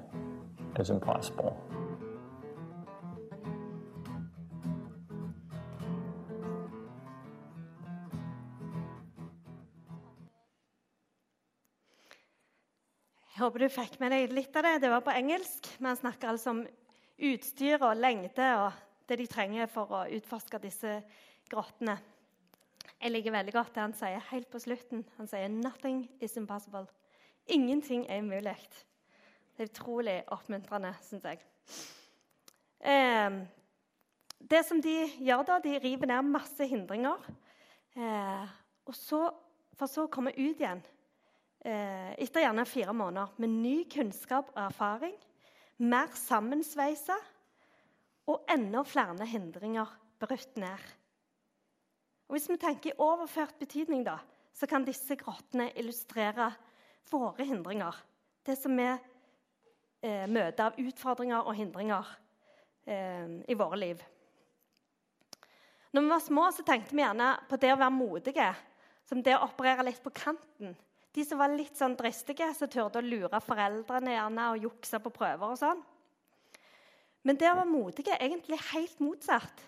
is 0.79 0.89
impossible. 0.89 1.55
Jeg 13.31 13.47
håper 13.47 13.63
du 13.63 13.69
fikk 13.73 13.95
med 13.99 14.11
deg 14.13 14.33
litt 14.37 14.55
av 14.55 14.67
det. 14.67 14.75
Det 14.83 14.89
var 14.91 15.01
på 15.01 15.13
engelsk. 15.17 15.67
Vi 15.81 15.95
snakker 15.97 16.29
altså 16.29 16.51
om 16.53 16.59
utstyr 17.21 17.81
og 17.81 17.97
lengde 17.97 18.47
og 18.61 18.71
det 19.09 19.17
de 19.17 19.25
trenger 19.27 19.67
for 19.71 19.89
å 19.97 20.05
utforske 20.13 20.59
disse 20.61 20.99
grottene. 21.49 21.97
Jeg 23.01 23.15
liker 23.15 23.33
veldig 23.33 23.53
godt 23.55 23.73
det 23.73 23.81
han 23.81 23.93
sier 23.97 24.25
helt 24.29 24.49
på 24.53 24.59
slutten. 24.61 24.99
Han 25.17 25.27
sier 25.27 25.47
'nothing 25.49 26.03
is 26.21 26.37
impossible'. 26.37 26.85
Ingenting 27.47 28.05
er 28.09 28.21
umulig. 28.21 28.57
Det 29.57 29.63
er 29.63 29.71
utrolig 29.71 30.23
oppmuntrende, 30.27 30.93
syns 31.01 31.23
jeg. 31.23 31.39
Eh, 32.79 33.47
det 34.51 34.65
som 34.65 34.81
de 34.81 35.07
gjør 35.17 35.43
da, 35.43 35.59
de 35.59 35.79
river 35.79 36.05
ned 36.05 36.21
masse 36.21 36.67
hindringer. 36.67 37.17
Eh, 37.95 38.47
så, 38.93 39.29
for 39.73 39.87
så 39.87 40.05
å 40.05 40.11
komme 40.11 40.31
ut 40.37 40.59
igjen 40.59 40.81
eh, 41.65 42.13
etter 42.21 42.45
gjerne 42.45 42.65
fire 42.65 42.93
måneder 42.93 43.33
med 43.37 43.49
ny 43.49 43.75
kunnskap 43.89 44.53
og 44.55 44.63
erfaring. 44.63 45.17
Mer 45.77 46.13
sammensveisa 46.13 47.17
og 48.27 48.45
enda 48.49 48.83
flere 48.83 49.25
hindringer 49.25 49.89
brutt 50.19 50.57
ned. 50.57 51.00
Og 52.31 52.37
Hvis 52.37 52.47
vi 52.47 52.55
tenker 52.55 52.93
i 52.93 52.99
overført 53.03 53.57
betydning, 53.59 54.05
da, 54.07 54.13
så 54.55 54.63
kan 54.63 54.85
disse 54.87 55.17
grottene 55.19 55.65
illustrere 55.75 56.45
våre 57.11 57.43
hindringer. 57.43 57.97
Det 58.47 58.55
som 58.55 58.77
vi 58.79 58.85
eh, 58.87 60.29
møter 60.31 60.69
av 60.69 60.77
utfordringer 60.79 61.43
og 61.43 61.57
hindringer 61.57 62.07
eh, 62.87 63.33
i 63.51 63.57
våre 63.59 63.79
liv. 63.81 64.05
Når 65.91 66.05
vi 66.05 66.13
var 66.13 66.23
små, 66.23 66.45
så 66.55 66.63
tenkte 66.63 66.95
vi 66.95 67.03
gjerne 67.03 67.33
på 67.49 67.59
det 67.59 67.73
å 67.73 67.79
være 67.81 67.97
modige. 67.97 68.47
Som 69.11 69.19
det 69.19 69.35
å 69.35 69.49
operere 69.49 69.83
litt 69.89 69.99
på 69.99 70.13
kanten. 70.15 70.77
De 71.11 71.25
som 71.27 71.41
var 71.41 71.51
litt 71.51 71.75
sånn 71.75 71.97
dristige, 71.99 72.47
som 72.55 72.71
turte 72.71 73.01
å 73.01 73.09
lure 73.09 73.43
foreldrene 73.43 74.15
gjerne 74.15 74.47
og 74.53 74.69
jukse 74.69 75.01
på 75.03 75.11
prøver 75.19 75.51
og 75.51 75.59
sånn. 75.59 75.83
Men 77.27 77.35
det 77.35 77.51
å 77.51 77.59
være 77.59 77.73
modige 77.73 78.15
er 78.15 78.23
egentlig 78.29 78.61
helt 78.71 79.03
motsatt. 79.03 79.67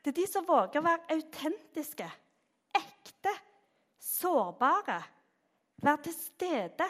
Det 0.00 0.12
er 0.12 0.16
de 0.16 0.26
som 0.30 0.46
våger 0.48 0.80
å 0.80 0.86
være 0.86 1.16
autentiske, 1.16 2.06
ekte, 2.76 3.32
sårbare. 4.00 5.00
Være 5.80 6.04
til 6.06 6.16
stede. 6.16 6.86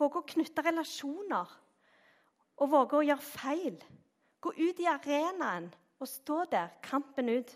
Våge 0.00 0.20
å 0.20 0.28
knytte 0.34 0.64
relasjoner. 0.64 1.52
Og 2.60 2.70
våge 2.72 3.00
å 3.00 3.04
gjøre 3.04 3.28
feil. 3.28 3.76
Gå 4.40 4.54
ut 4.56 4.80
i 4.80 4.88
arenaen 4.88 5.68
og 6.00 6.08
stå 6.08 6.42
der, 6.52 6.72
kampen 6.84 7.30
ut. 7.32 7.52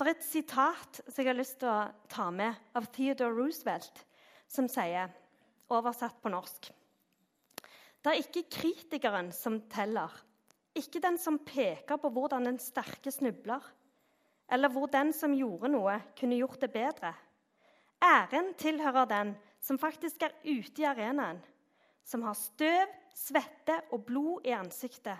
Det 0.00 0.06
er 0.06 0.14
et 0.14 0.24
sitat 0.24 1.00
som 1.04 1.20
jeg 1.20 1.28
har 1.28 1.36
lyst 1.36 1.58
til 1.60 1.68
å 1.68 1.90
ta 2.08 2.30
med, 2.32 2.56
av 2.72 2.86
Theodore 2.92 3.36
Roosevelt, 3.36 4.00
som 4.48 4.68
sier, 4.68 5.12
oversatt 5.70 6.16
på 6.22 6.32
norsk 6.32 6.70
Det 8.00 8.10
er 8.10 8.22
ikke 8.22 8.48
kritikeren 8.50 9.28
som 9.32 9.60
teller, 9.70 10.10
ikke 10.78 11.02
den 11.02 11.18
som 11.18 11.38
peker 11.42 11.98
på 12.00 12.10
hvordan 12.14 12.46
den 12.46 12.58
sterke 12.62 13.12
snubler, 13.12 13.64
eller 14.50 14.72
hvor 14.72 14.90
den 14.90 15.12
som 15.14 15.34
gjorde 15.34 15.70
noe, 15.70 15.96
kunne 16.18 16.38
gjort 16.38 16.60
det 16.62 16.70
bedre. 16.74 17.12
Æren 18.02 18.54
tilhører 18.58 19.08
den 19.10 19.34
som 19.60 19.78
faktisk 19.78 20.22
er 20.24 20.36
ute 20.44 20.82
i 20.82 20.88
arenaen, 20.88 21.40
som 22.04 22.22
har 22.24 22.38
støv, 22.38 22.94
svette 23.14 23.76
og 23.92 24.06
blod 24.08 24.46
i 24.48 24.54
ansiktet, 24.56 25.18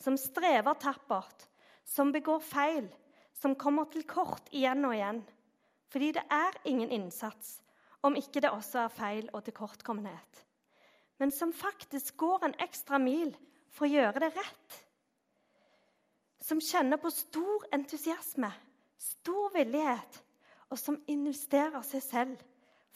som 0.00 0.16
strever 0.18 0.78
tappert, 0.80 1.46
som 1.84 2.12
begår 2.12 2.40
feil, 2.42 2.88
som 3.36 3.54
kommer 3.54 3.86
til 3.92 4.06
kort 4.08 4.48
igjen 4.50 4.84
og 4.88 4.96
igjen. 4.96 5.20
Fordi 5.92 6.12
det 6.16 6.24
er 6.32 6.56
ingen 6.66 6.90
innsats 6.90 7.60
om 8.06 8.16
ikke 8.18 8.40
det 8.42 8.50
også 8.50 8.84
er 8.84 8.92
feil 8.92 9.28
og 9.32 9.44
tilkortkommenhet. 9.46 10.42
Men 11.18 11.30
som 11.32 11.52
faktisk 11.54 12.16
går 12.20 12.44
en 12.44 12.56
ekstra 12.64 12.98
mil 13.00 13.32
for 13.76 13.86
å 13.86 13.92
gjøre 13.92 14.22
det 14.24 14.32
rett. 14.32 14.78
Som 16.40 16.62
kjenner 16.62 17.00
på 17.02 17.10
stor 17.12 17.66
entusiasme, 17.74 18.48
stor 18.96 19.52
villighet, 19.54 20.22
og 20.72 20.80
som 20.80 20.98
investerer 21.10 21.82
seg 21.86 22.02
selv 22.02 22.46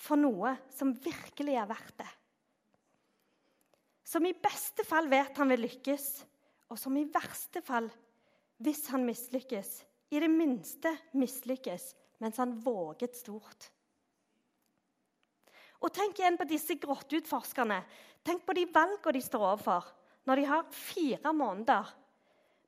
for 0.00 0.18
noe 0.18 0.54
som 0.72 0.94
virkelig 1.04 1.58
er 1.60 1.68
verdt 1.70 1.98
det. 2.00 2.08
Som 4.06 4.26
i 4.26 4.34
beste 4.34 4.82
fall 4.88 5.10
vet 5.10 5.36
han 5.38 5.52
vil 5.52 5.66
lykkes, 5.68 6.06
og 6.70 6.78
som 6.78 6.96
i 6.98 7.06
verste 7.10 7.62
fall, 7.62 7.86
hvis 8.62 8.88
han 8.90 9.04
mislykkes, 9.06 9.70
i 10.10 10.18
det 10.18 10.30
minste 10.30 10.90
mislykkes 11.14 11.92
mens 12.20 12.40
han 12.42 12.56
våget 12.64 13.14
stort. 13.16 13.68
Og 15.80 15.92
Tenk 15.94 16.18
igjen 16.18 16.36
på 16.36 16.48
disse 16.50 16.74
grotteutforskerne. 16.76 17.78
Tenk 18.26 18.42
på 18.44 18.56
de 18.58 18.66
valgene 18.68 19.14
de 19.16 19.22
står 19.24 19.46
overfor 19.46 19.86
når 20.28 20.40
de 20.40 20.48
har 20.50 20.68
fire 20.74 21.32
måneder 21.32 21.90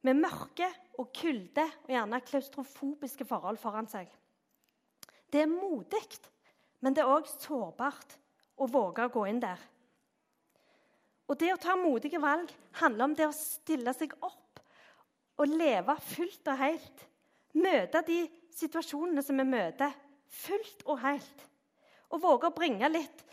med 0.03 0.19
mørke 0.19 0.69
og 0.99 1.13
kulde 1.15 1.65
og 1.85 1.93
gjerne 1.93 2.21
klaustrofobiske 2.27 3.27
forhold 3.29 3.61
foran 3.61 3.89
seg. 3.91 4.09
Det 5.33 5.45
er 5.45 5.51
modig, 5.51 6.03
men 6.81 6.95
det 6.95 7.05
er 7.05 7.13
òg 7.13 7.29
sårbart 7.31 8.19
å 8.61 8.69
våge 8.69 9.07
å 9.07 9.13
gå 9.13 9.27
inn 9.31 9.41
der. 9.43 9.61
Og 11.31 11.39
Det 11.39 11.53
å 11.55 11.61
ta 11.61 11.77
modige 11.79 12.21
valg 12.21 12.51
handler 12.83 13.09
om 13.09 13.15
det 13.17 13.29
å 13.29 13.37
stille 13.37 13.95
seg 13.97 14.13
opp 14.21 14.61
og 15.41 15.49
leve 15.49 15.97
fullt 16.05 16.51
og 16.53 16.61
helt 16.61 17.07
Møte 17.53 18.01
de 18.07 18.23
situasjonene 18.57 19.23
som 19.25 19.37
vi 19.37 19.45
møter, 19.45 19.93
fullt 20.25 20.87
og 20.89 21.03
helt. 21.03 21.43
Og 22.13 22.23
våge 22.23 22.49
å 22.49 22.57
bringe 22.57 22.89
litt 22.89 23.25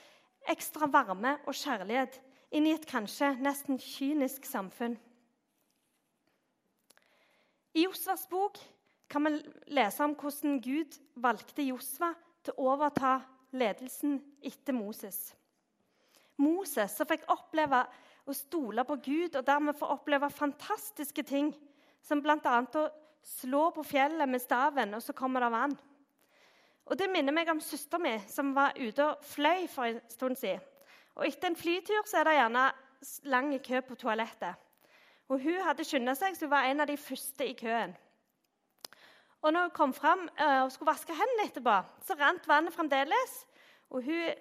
ekstra 0.52 0.90
varme 0.92 1.38
og 1.48 1.56
kjærlighet 1.56 2.18
inn 2.51 2.68
i 2.68 2.74
et 2.74 2.88
kanskje 2.89 3.36
nesten 3.44 3.79
kynisk 3.82 4.46
samfunn. 4.50 4.98
I 7.77 7.86
Josvas 7.86 8.25
bok 8.29 8.58
kan 9.10 9.25
vi 9.25 9.36
lese 9.74 10.03
om 10.06 10.15
hvordan 10.18 10.60
Gud 10.62 10.98
valgte 11.22 11.65
Josva 11.65 12.12
til 12.44 12.56
å 12.56 12.72
overta 12.74 13.20
ledelsen 13.58 14.18
etter 14.46 14.75
Moses. 14.77 15.34
Moses 16.39 16.96
som 16.96 17.10
fikk 17.10 17.27
oppleve 17.29 17.84
å 18.29 18.36
stole 18.36 18.86
på 18.88 18.98
Gud 19.03 19.36
og 19.36 19.46
dermed 19.46 19.77
få 19.77 19.89
oppleve 19.94 20.29
fantastiske 20.34 21.24
ting, 21.27 21.51
som 22.01 22.22
bl.a. 22.24 22.38
å 22.39 22.89
slå 23.25 23.70
på 23.75 23.84
fjellet 23.84 24.29
med 24.29 24.41
staven, 24.41 24.94
og 24.96 25.03
så 25.03 25.13
kommer 25.13 25.44
det 25.44 25.51
vann. 25.53 25.75
Og 26.89 26.98
Det 26.98 27.10
minner 27.12 27.36
meg 27.36 27.50
om 27.51 27.60
søstera 27.62 28.01
mi 28.01 28.15
som 28.29 28.53
var 28.56 28.77
ute 28.77 29.06
og 29.06 29.25
fløy 29.25 29.68
for 29.70 29.91
en 29.91 30.00
stund 30.10 30.39
siden. 30.39 30.63
Og 31.20 31.28
Etter 31.28 31.52
en 31.52 31.58
flytur 31.60 32.06
så 32.08 32.22
er 32.22 32.30
det 32.30 32.38
gjerne 32.38 32.66
lang 33.28 33.52
kø 33.64 33.82
på 33.84 33.96
toalettet. 34.00 34.56
Og 35.30 35.42
Hun 35.44 35.60
hadde 35.66 35.84
skynda 35.84 36.16
seg, 36.16 36.38
så 36.38 36.48
hun 36.48 36.54
var 36.54 36.70
en 36.70 36.80
av 36.82 36.88
de 36.88 36.96
første 36.98 37.46
i 37.46 37.54
køen. 37.54 37.92
Og 39.42 39.54
når 39.54 39.68
hun 39.68 39.76
kom 39.76 39.94
fram 39.94 40.24
uh, 40.40 40.64
og 40.64 40.72
skulle 40.72 40.92
vaske 40.92 41.16
hendene 41.16 41.46
etterpå, 41.48 41.76
så 42.04 42.16
rant 42.20 42.48
vannet 42.48 42.74
fremdeles. 42.76 43.36
Og 43.90 44.04
hun 44.04 44.32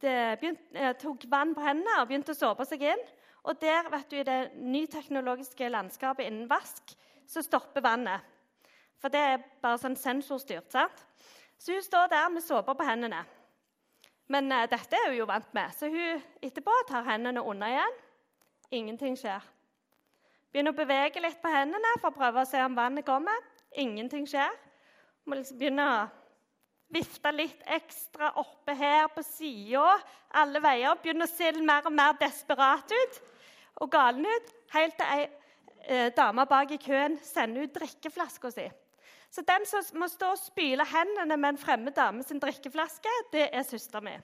begynte, 0.00 0.64
uh, 0.78 0.94
tok 0.98 1.26
vann 1.30 1.54
på 1.54 1.62
hendene 1.66 2.00
og 2.00 2.08
begynte 2.08 2.34
å 2.34 2.38
såpe 2.38 2.66
seg 2.66 2.86
inn. 2.86 3.04
Og 3.46 3.60
der, 3.60 3.90
vet 3.90 4.10
du, 4.10 4.16
i 4.18 4.26
det 4.26 4.40
nyteknologiske 4.56 5.68
landskapet 5.70 6.26
innen 6.26 6.48
vask, 6.50 6.96
så 7.28 7.42
stopper 7.42 7.84
vannet. 7.84 8.22
For 9.02 9.12
det 9.12 9.20
er 9.20 9.44
bare 9.62 9.78
sånn 9.78 9.98
sensorstyrt. 9.98 10.70
sant? 10.72 11.06
Så 11.58 11.74
hun 11.74 11.82
står 11.82 12.08
der 12.14 12.30
med 12.30 12.46
såpe 12.46 12.74
på 12.74 12.86
hendene. 12.86 13.26
Men 14.32 14.50
uh, 14.50 14.64
dette 14.70 14.98
er 14.98 15.10
hun 15.10 15.20
jo 15.20 15.28
vant 15.28 15.52
med, 15.54 15.74
så 15.76 15.90
hun 15.90 16.22
etterpå 16.44 16.74
tar 16.88 17.06
hendene 17.06 17.44
unna 17.46 17.70
igjen. 17.72 17.98
Ingenting 18.74 19.14
skjer. 19.18 19.44
Begynner 20.50 20.74
å 20.74 20.78
bevege 20.78 21.22
litt 21.22 21.38
på 21.42 21.52
hendene 21.52 21.96
for 22.00 22.10
å 22.10 22.16
prøve 22.16 22.42
å 22.42 22.48
se 22.48 22.62
om 22.64 22.74
vannet 22.74 23.06
kommer. 23.06 23.38
Ingenting 23.76 24.26
skjer. 24.26 24.54
Må 25.26 25.38
liksom 25.38 25.58
begynne 25.60 25.86
å 25.86 25.98
vifte 26.94 27.32
litt 27.34 27.62
ekstra 27.76 28.32
oppe 28.40 28.74
her 28.78 29.06
på 29.14 29.22
sida. 29.26 29.98
Alle 30.40 30.62
veier. 30.64 30.98
Begynner 31.02 31.28
å 31.28 31.32
se 31.32 31.52
mer 31.60 31.86
og 31.86 31.94
mer 31.94 32.16
desperat 32.20 32.94
ut 32.94 33.20
og 33.82 33.92
galen 33.92 34.26
ut. 34.26 34.54
Helt 34.72 34.96
til 34.98 35.12
ei 35.12 35.26
eh, 35.86 36.08
dame 36.16 36.46
bak 36.48 36.72
i 36.74 36.80
køen 36.82 37.18
sender 37.22 37.66
ut 37.66 37.74
drikkeflaska 37.76 38.50
si. 38.54 38.66
Så 39.30 39.42
den 39.44 39.66
som 39.68 40.00
må 40.00 40.08
stå 40.08 40.32
og 40.32 40.40
spyle 40.40 40.86
hendene 40.86 41.36
med 41.36 41.54
en 41.54 41.60
fremmed 41.60 41.94
dame 41.96 42.24
sin 42.24 42.40
drikkeflaske, 42.40 43.12
det 43.32 43.48
er 43.52 43.66
søstera 43.66 44.02
mi. 44.04 44.14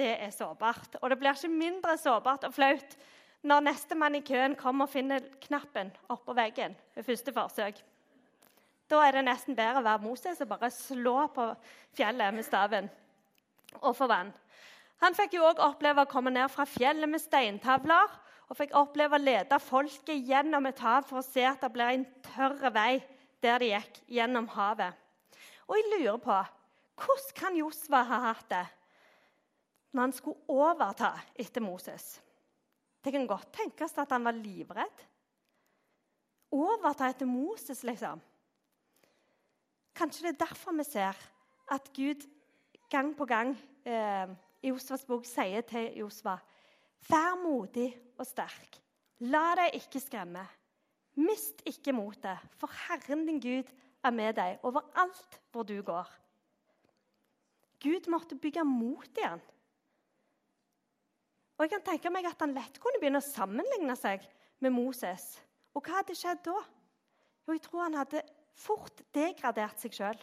Det 0.00 0.10
er 0.16 0.32
sårbart. 0.32 0.96
Og 1.02 1.10
det 1.10 1.18
blir 1.20 1.36
ikke 1.36 1.52
mindre 1.52 1.96
sårbart 2.00 2.46
og 2.48 2.54
flaut 2.56 2.96
når 3.46 3.64
nestemann 3.64 4.18
i 4.18 4.24
køen 4.24 4.56
kommer 4.56 4.88
og 4.88 4.92
finner 4.92 5.24
knappen 5.44 5.92
oppå 6.12 6.34
veggen 6.36 6.76
ved 6.96 7.06
første 7.06 7.32
forsøk. 7.36 7.78
Da 8.90 9.04
er 9.06 9.14
det 9.14 9.26
nesten 9.28 9.56
bedre 9.56 9.80
å 9.80 9.86
være 9.86 10.02
Moses 10.02 10.40
og 10.42 10.50
bare 10.50 10.72
slå 10.74 11.28
på 11.34 11.46
fjellet 11.96 12.34
med 12.34 12.46
staven 12.46 12.90
og 13.78 13.94
få 13.96 14.08
vann. 14.10 14.32
Han 15.00 15.16
fikk 15.16 15.38
jo 15.38 15.46
òg 15.48 15.62
oppleve 15.64 16.04
å 16.04 16.10
komme 16.10 16.32
ned 16.34 16.50
fra 16.52 16.66
fjellet 16.68 17.08
med 17.08 17.22
steintavler 17.22 18.18
og 18.50 18.58
fikk 18.58 18.74
oppleve 18.76 19.16
å 19.16 19.22
lede 19.22 19.60
folket 19.62 20.26
gjennom 20.26 20.66
et 20.68 20.82
hav 20.82 21.06
for 21.08 21.20
å 21.20 21.24
se 21.24 21.44
at 21.46 21.62
det 21.62 21.70
ble 21.72 21.86
en 21.94 22.06
tørr 22.32 22.72
vei 22.74 22.98
der 23.42 23.62
de 23.62 23.70
gikk 23.72 24.00
gjennom 24.10 24.48
havet. 24.54 24.96
Og 25.68 25.78
jeg 25.78 25.92
lurer 25.92 26.18
på 26.22 26.38
hvordan 27.00 27.36
kan 27.36 27.56
Josva 27.56 28.02
ha 28.04 28.18
hatt 28.28 28.48
det 28.50 28.66
når 29.96 30.02
han 30.04 30.12
skulle 30.14 30.44
overta 30.52 31.14
etter 31.34 31.64
Moses? 31.64 32.20
Det 33.00 33.12
kan 33.14 33.26
godt 33.26 33.48
tenkes 33.56 33.96
at 33.98 34.12
han 34.12 34.26
var 34.26 34.36
livredd. 34.36 35.06
Overta 36.52 37.08
etter 37.08 37.26
Moses, 37.26 37.80
liksom. 37.86 38.20
Kanskje 39.96 40.26
det 40.26 40.34
er 40.34 40.44
derfor 40.44 40.76
vi 40.76 40.84
ser 40.84 41.16
at 41.70 41.90
Gud 41.96 42.26
gang 42.90 43.14
på 43.16 43.24
gang 43.24 43.54
eh, 43.84 44.28
i 44.62 44.68
Josvas 44.68 45.06
bok 45.08 45.24
sier 45.24 45.64
til 45.66 45.96
Josva 46.02 46.36
Vær 47.08 47.38
modig 47.40 47.94
og 48.18 48.26
sterk. 48.28 48.76
La 49.24 49.54
deg 49.56 49.78
ikke 49.78 50.02
skremme. 50.02 50.42
Mist 51.20 51.60
ikke 51.68 51.92
motet, 51.92 52.40
for 52.56 52.72
Herren 52.86 53.26
din 53.28 53.40
Gud 53.42 53.70
er 54.04 54.14
med 54.14 54.36
deg 54.38 54.62
overalt 54.66 55.40
hvor 55.52 55.66
du 55.68 55.76
går. 55.84 56.08
Gud 57.80 58.08
måtte 58.12 58.38
bygge 58.38 58.64
mot 58.64 59.18
igjen. 59.18 59.40
Og 61.56 61.64
jeg 61.64 61.72
kan 61.74 61.84
tenke 61.84 62.12
meg 62.12 62.28
at 62.28 62.40
han 62.40 62.54
lett 62.56 62.78
kunne 62.80 63.00
begynne 63.00 63.20
å 63.20 63.26
sammenligne 63.26 63.96
seg 63.98 64.24
med 64.64 64.72
Moses. 64.72 65.34
Og 65.76 65.84
hva 65.84 66.00
hadde 66.00 66.16
skjedd 66.16 66.40
da? 66.46 66.56
Jo, 67.44 67.52
jeg 67.52 67.64
tror 67.66 67.84
han 67.84 67.98
hadde 68.00 68.22
fort 68.56 69.02
degradert 69.16 69.80
seg 69.80 69.96
sjøl. 69.96 70.22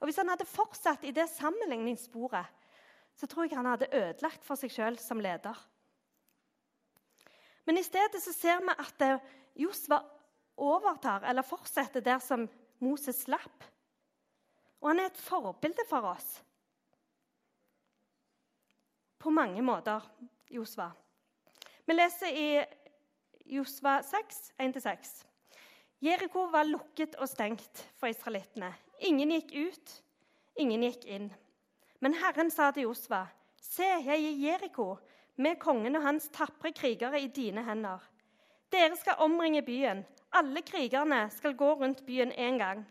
Og 0.00 0.08
hvis 0.08 0.18
han 0.20 0.30
hadde 0.30 0.48
fortsatt 0.48 1.06
i 1.06 1.14
det 1.14 1.28
sammenligningssporet, 1.32 2.50
så 3.16 3.28
tror 3.30 3.46
jeg 3.46 3.56
han 3.56 3.70
hadde 3.70 3.88
ødelagt 3.94 4.44
for 4.44 4.58
seg 4.60 4.74
sjøl 4.74 4.98
som 5.00 5.22
leder. 5.22 5.56
Men 7.66 7.80
i 7.80 7.86
stedet 7.86 8.20
så 8.22 8.34
ser 8.34 8.60
vi 8.62 8.74
at 8.74 9.06
eh, 9.06 9.22
Josva 9.58 10.02
overtar, 10.56 11.24
eller 11.28 11.46
fortsetter 11.46 12.00
der 12.00 12.18
som 12.18 12.48
Moses 12.78 13.22
slapp. 13.24 13.64
Og 14.80 14.90
han 14.90 15.00
er 15.00 15.10
et 15.10 15.20
forbilde 15.20 15.84
for 15.88 16.08
oss. 16.12 16.42
På 19.18 19.30
mange 19.30 19.62
måter, 19.62 20.04
Josva. 20.52 20.90
Vi 21.86 21.94
leser 21.94 22.36
i 22.36 22.48
Josva 23.56 24.00
6, 24.02 24.52
1-6. 24.58 25.14
Jeriko 26.04 26.44
var 26.52 26.68
lukket 26.68 27.16
og 27.16 27.28
stengt 27.30 27.82
for 27.96 28.10
israelittene. 28.12 28.72
Ingen 29.06 29.32
gikk 29.32 29.54
ut, 29.54 29.94
ingen 30.60 30.84
gikk 30.86 31.06
inn. 31.08 31.30
Men 32.04 32.16
Herren 32.20 32.50
sa 32.52 32.68
til 32.70 32.88
Josva, 32.88 33.24
se, 33.60 33.86
jeg 34.04 34.20
gir 34.20 34.42
Jeriko 34.44 34.88
med 35.40 35.58
kongen 35.60 35.96
og 35.96 36.04
hans 36.04 36.28
tapre 36.34 36.72
krigere 36.76 37.20
i 37.20 37.30
dine 37.32 37.64
hender. 37.64 38.02
Dere 38.72 38.96
skal 38.98 39.22
omringe 39.24 39.62
byen. 39.64 40.04
Alle 40.36 40.60
krigerne 40.60 41.30
skal 41.32 41.54
gå 41.56 41.68
rundt 41.80 42.02
byen 42.04 42.32
én 42.32 42.58
gang. 42.58 42.82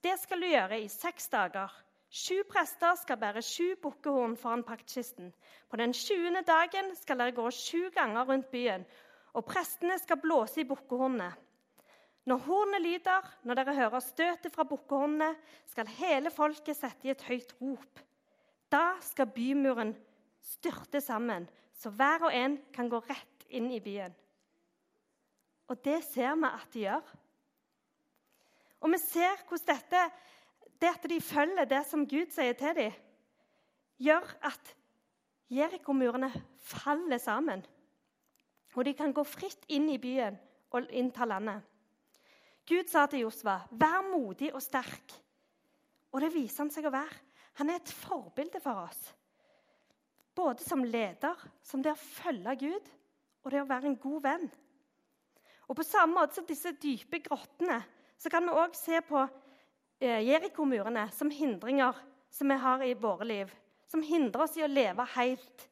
Det 0.00 0.14
skal 0.22 0.40
du 0.40 0.46
gjøre 0.48 0.78
i 0.80 0.86
seks 0.88 1.26
dager. 1.28 1.72
Sju 2.08 2.38
prester 2.48 2.94
skal 2.96 3.18
bære 3.20 3.42
sju 3.44 3.74
bukkehorn 3.82 4.36
foran 4.40 4.62
paktkisten. 4.64 5.34
På 5.68 5.76
den 5.76 5.92
sjuende 5.92 6.40
dagen 6.48 6.94
skal 6.96 7.20
dere 7.20 7.34
gå 7.36 7.44
sju 7.52 7.90
ganger 7.92 8.24
rundt 8.30 8.48
byen, 8.54 8.86
og 9.36 9.44
prestene 9.44 9.98
skal 10.00 10.16
blåse 10.22 10.62
i 10.62 10.64
bukkehornene. 10.70 11.28
Når 12.24 12.40
hornet 12.46 12.82
lyder, 12.86 13.28
når 13.44 13.60
dere 13.60 13.74
hører 13.76 14.04
støtet 14.06 14.54
fra 14.54 14.64
bukkehornene, 14.70 15.34
skal 15.68 15.90
hele 15.98 16.32
folket 16.32 16.78
sette 16.78 17.08
i 17.08 17.12
et 17.12 17.26
høyt 17.28 17.52
rop. 17.60 18.00
Da 18.72 18.94
skal 19.04 19.28
bymuren 19.34 19.92
styrte 20.40 21.04
sammen, 21.04 21.50
så 21.76 21.92
hver 21.92 22.30
og 22.30 22.32
en 22.32 22.56
kan 22.72 22.88
gå 22.88 23.02
rett 23.10 23.46
inn 23.52 23.68
i 23.76 23.82
byen. 23.84 24.16
Og 25.68 25.84
det 25.84 26.00
ser 26.04 26.34
vi 26.34 26.48
at 26.48 26.72
de 26.72 26.84
gjør. 26.86 27.14
Og 28.80 28.92
vi 28.92 28.98
ser 29.02 29.44
hvordan 29.48 29.76
dette, 29.76 30.02
det 30.80 30.90
at 30.94 31.08
de 31.10 31.20
følger 31.20 31.64
det 31.64 31.84
som 31.86 32.06
Gud 32.08 32.30
sier 32.32 32.54
til 32.58 32.76
dem, 32.78 32.98
gjør 33.98 34.26
at 34.46 34.74
Jerikomurene 35.50 36.28
faller 36.60 37.18
sammen. 37.18 37.64
Og 38.76 38.84
de 38.84 38.92
kan 38.94 39.12
gå 39.16 39.24
fritt 39.26 39.64
inn 39.72 39.88
i 39.90 39.98
byen 39.98 40.36
og 40.70 40.90
innta 40.94 41.26
landet. 41.26 41.64
Gud 42.68 42.86
sa 42.86 43.06
til 43.06 43.24
Josva, 43.24 43.60
'Vær 43.70 44.04
modig 44.12 44.54
og 44.54 44.62
sterk.' 44.62 45.16
Og 46.12 46.20
det 46.20 46.34
viser 46.34 46.62
han 46.62 46.70
seg 46.70 46.84
å 46.84 46.92
være. 46.92 47.16
Han 47.54 47.70
er 47.70 47.80
et 47.80 47.88
forbilde 47.88 48.60
for 48.60 48.74
oss. 48.74 49.14
Både 50.34 50.62
som 50.62 50.84
leder, 50.84 51.34
som 51.62 51.82
det 51.82 51.92
å 51.92 51.98
følge 51.98 52.56
Gud, 52.56 52.90
og 53.42 53.50
det 53.50 53.62
å 53.62 53.68
være 53.68 53.86
en 53.86 53.96
god 53.96 54.22
venn. 54.22 54.50
Og 55.68 55.76
På 55.76 55.84
samme 55.84 56.16
måte 56.16 56.38
som 56.38 56.46
disse 56.48 56.72
dype 56.80 57.20
grottene 57.24 57.82
så 58.18 58.30
kan 58.32 58.46
vi 58.46 58.56
òg 58.56 58.74
se 58.74 59.00
på 59.04 59.20
eh, 60.00 60.24
Jeriko-murene 60.26 61.06
som 61.14 61.30
hindringer 61.30 61.96
som 62.32 62.48
vi 62.48 62.56
har 62.58 62.82
i 62.84 62.94
våre 62.98 63.28
liv. 63.28 63.52
Som 63.88 64.02
hindrer 64.04 64.44
oss 64.44 64.56
i 64.58 64.64
å 64.64 64.70
leve 64.70 65.04
helt 65.14 65.68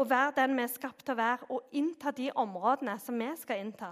og 0.00 0.08
være 0.10 0.36
den 0.38 0.54
vi 0.56 0.64
er 0.64 0.70
skapt 0.72 1.02
til 1.04 1.12
å 1.16 1.18
være, 1.18 1.46
og 1.52 1.74
innta 1.76 2.12
de 2.14 2.30
områdene 2.38 2.94
som 3.02 3.18
vi 3.20 3.28
skal 3.36 3.60
innta. 3.64 3.90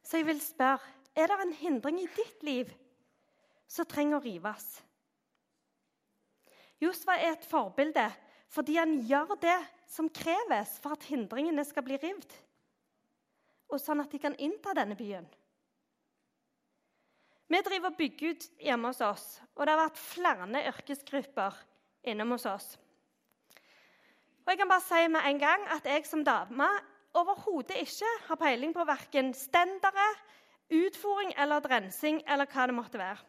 Så 0.00 0.20
jeg 0.20 0.28
vil 0.28 0.40
spørre 0.40 0.94
er 1.18 1.28
det 1.28 1.38
en 1.42 1.56
hindring 1.58 1.98
i 2.00 2.10
ditt 2.16 2.44
liv 2.46 2.70
som 3.68 3.88
trenger 3.88 4.20
å 4.20 4.24
rives. 4.24 4.68
Josva 6.80 7.18
er 7.18 7.34
et 7.34 7.48
forbilde 7.48 8.06
fordi 8.48 8.78
han 8.78 8.94
gjør 9.04 9.34
det 9.42 9.58
som 9.90 10.08
kreves 10.08 10.78
for 10.80 10.94
at 10.96 11.04
hindringene 11.10 11.64
skal 11.68 11.84
bli 11.84 11.98
rivd, 12.00 12.30
og 13.68 13.80
sånn 13.82 14.02
at 14.02 14.12
de 14.12 14.20
kan 14.22 14.36
innta 14.40 14.74
denne 14.76 14.96
byen. 14.98 15.26
Vi 17.48 17.60
driver 17.64 17.92
og 17.92 17.96
bygger 17.96 18.34
ut 18.34 18.46
hjemme 18.60 18.90
hos 18.90 19.00
oss, 19.04 19.26
og 19.56 19.64
det 19.64 19.72
har 19.72 19.86
vært 19.86 20.00
flere 20.02 20.64
yrkesgrupper 20.68 21.56
innom 22.08 22.34
hos 22.36 22.44
oss. 22.48 22.74
Og 24.44 24.52
jeg 24.52 24.60
kan 24.60 24.70
bare 24.70 24.84
si 24.84 25.00
med 25.12 25.24
en 25.28 25.40
gang 25.40 25.64
at 25.72 25.84
jeg 25.88 26.06
som 26.08 26.24
dame 26.24 26.68
overhodet 27.16 27.76
ikke 27.82 28.10
har 28.28 28.40
peiling 28.40 28.74
på 28.76 28.84
verken 28.88 29.32
stendere, 29.36 30.06
utfòring 30.68 31.32
eller 31.40 31.64
drensing 31.64 32.20
eller 32.28 32.48
hva 32.48 32.66
det 32.68 32.76
måtte 32.76 33.00
være. 33.00 33.24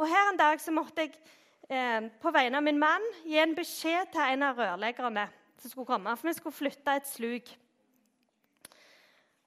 Og 0.00 0.08
Her 0.08 0.30
en 0.30 0.40
dag 0.40 0.60
så 0.60 0.72
måtte 0.72 1.04
jeg 1.04 1.16
eh, 1.68 2.08
på 2.20 2.32
vegne 2.32 2.60
av 2.60 2.64
min 2.64 2.80
mann 2.80 3.04
gi 3.24 3.38
en 3.40 3.56
beskjed 3.56 4.12
til 4.12 4.24
en 4.24 4.44
av 4.48 4.60
rørleggerne 4.60 5.26
som 5.60 5.70
skulle 5.70 5.88
komme, 5.88 6.16
for 6.16 6.28
vi 6.28 6.36
skulle 6.36 6.56
flytte 6.56 6.96
et 6.96 7.08
sluk. 7.08 7.52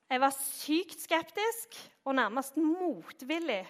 Jeg 0.09 0.21
var 0.21 0.33
sykt 0.37 0.99
skeptisk 1.01 1.77
og 2.05 2.15
nærmest 2.19 2.57
motvillig 2.61 3.63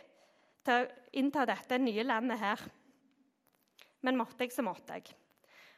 til 0.66 0.82
å 0.82 0.88
innta 1.16 1.46
dette 1.48 1.80
nye 1.80 2.04
landet 2.04 2.42
her. 2.42 2.64
Men 4.04 4.20
måtte 4.20 4.44
jeg, 4.44 4.52
så 4.54 4.66
måtte 4.66 4.98
jeg. 4.98 5.14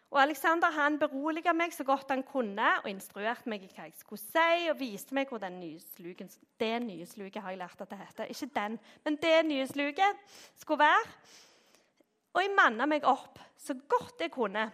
Og 0.07 0.21
Alexander 0.21 0.71
han 0.71 0.95
beroliga 0.99 1.51
meg 1.55 1.73
så 1.75 1.83
godt 1.83 2.13
han 2.13 2.23
kunne 2.23 2.67
og 2.79 2.87
instruerte 2.89 3.49
meg 3.51 3.65
i 3.65 3.69
hva 3.73 3.89
jeg 3.89 3.97
skulle 3.99 4.23
si, 4.23 4.69
og 4.71 4.79
viste 4.79 5.15
meg 5.15 5.27
hvor 5.27 5.41
den 5.43 5.59
nye 5.59 5.81
sluken, 5.83 6.31
det 6.59 6.75
nye 6.85 7.07
sluket 7.07 7.43
har 7.43 7.53
jeg 7.53 7.59
lært 7.59 7.83
at 7.83 7.91
det 7.91 7.99
heter. 7.99 8.31
Ikke 8.31 8.49
den, 8.55 8.79
men 9.03 9.19
det 9.21 9.35
nye 9.49 9.67
sluket 9.67 10.23
skulle 10.55 10.85
være. 10.85 11.11
Og 12.37 12.43
jeg 12.43 12.55
manna 12.55 12.87
meg 12.87 13.07
opp 13.07 13.41
så 13.59 13.75
godt 13.89 14.23
jeg 14.23 14.31
kunne. 14.31 14.69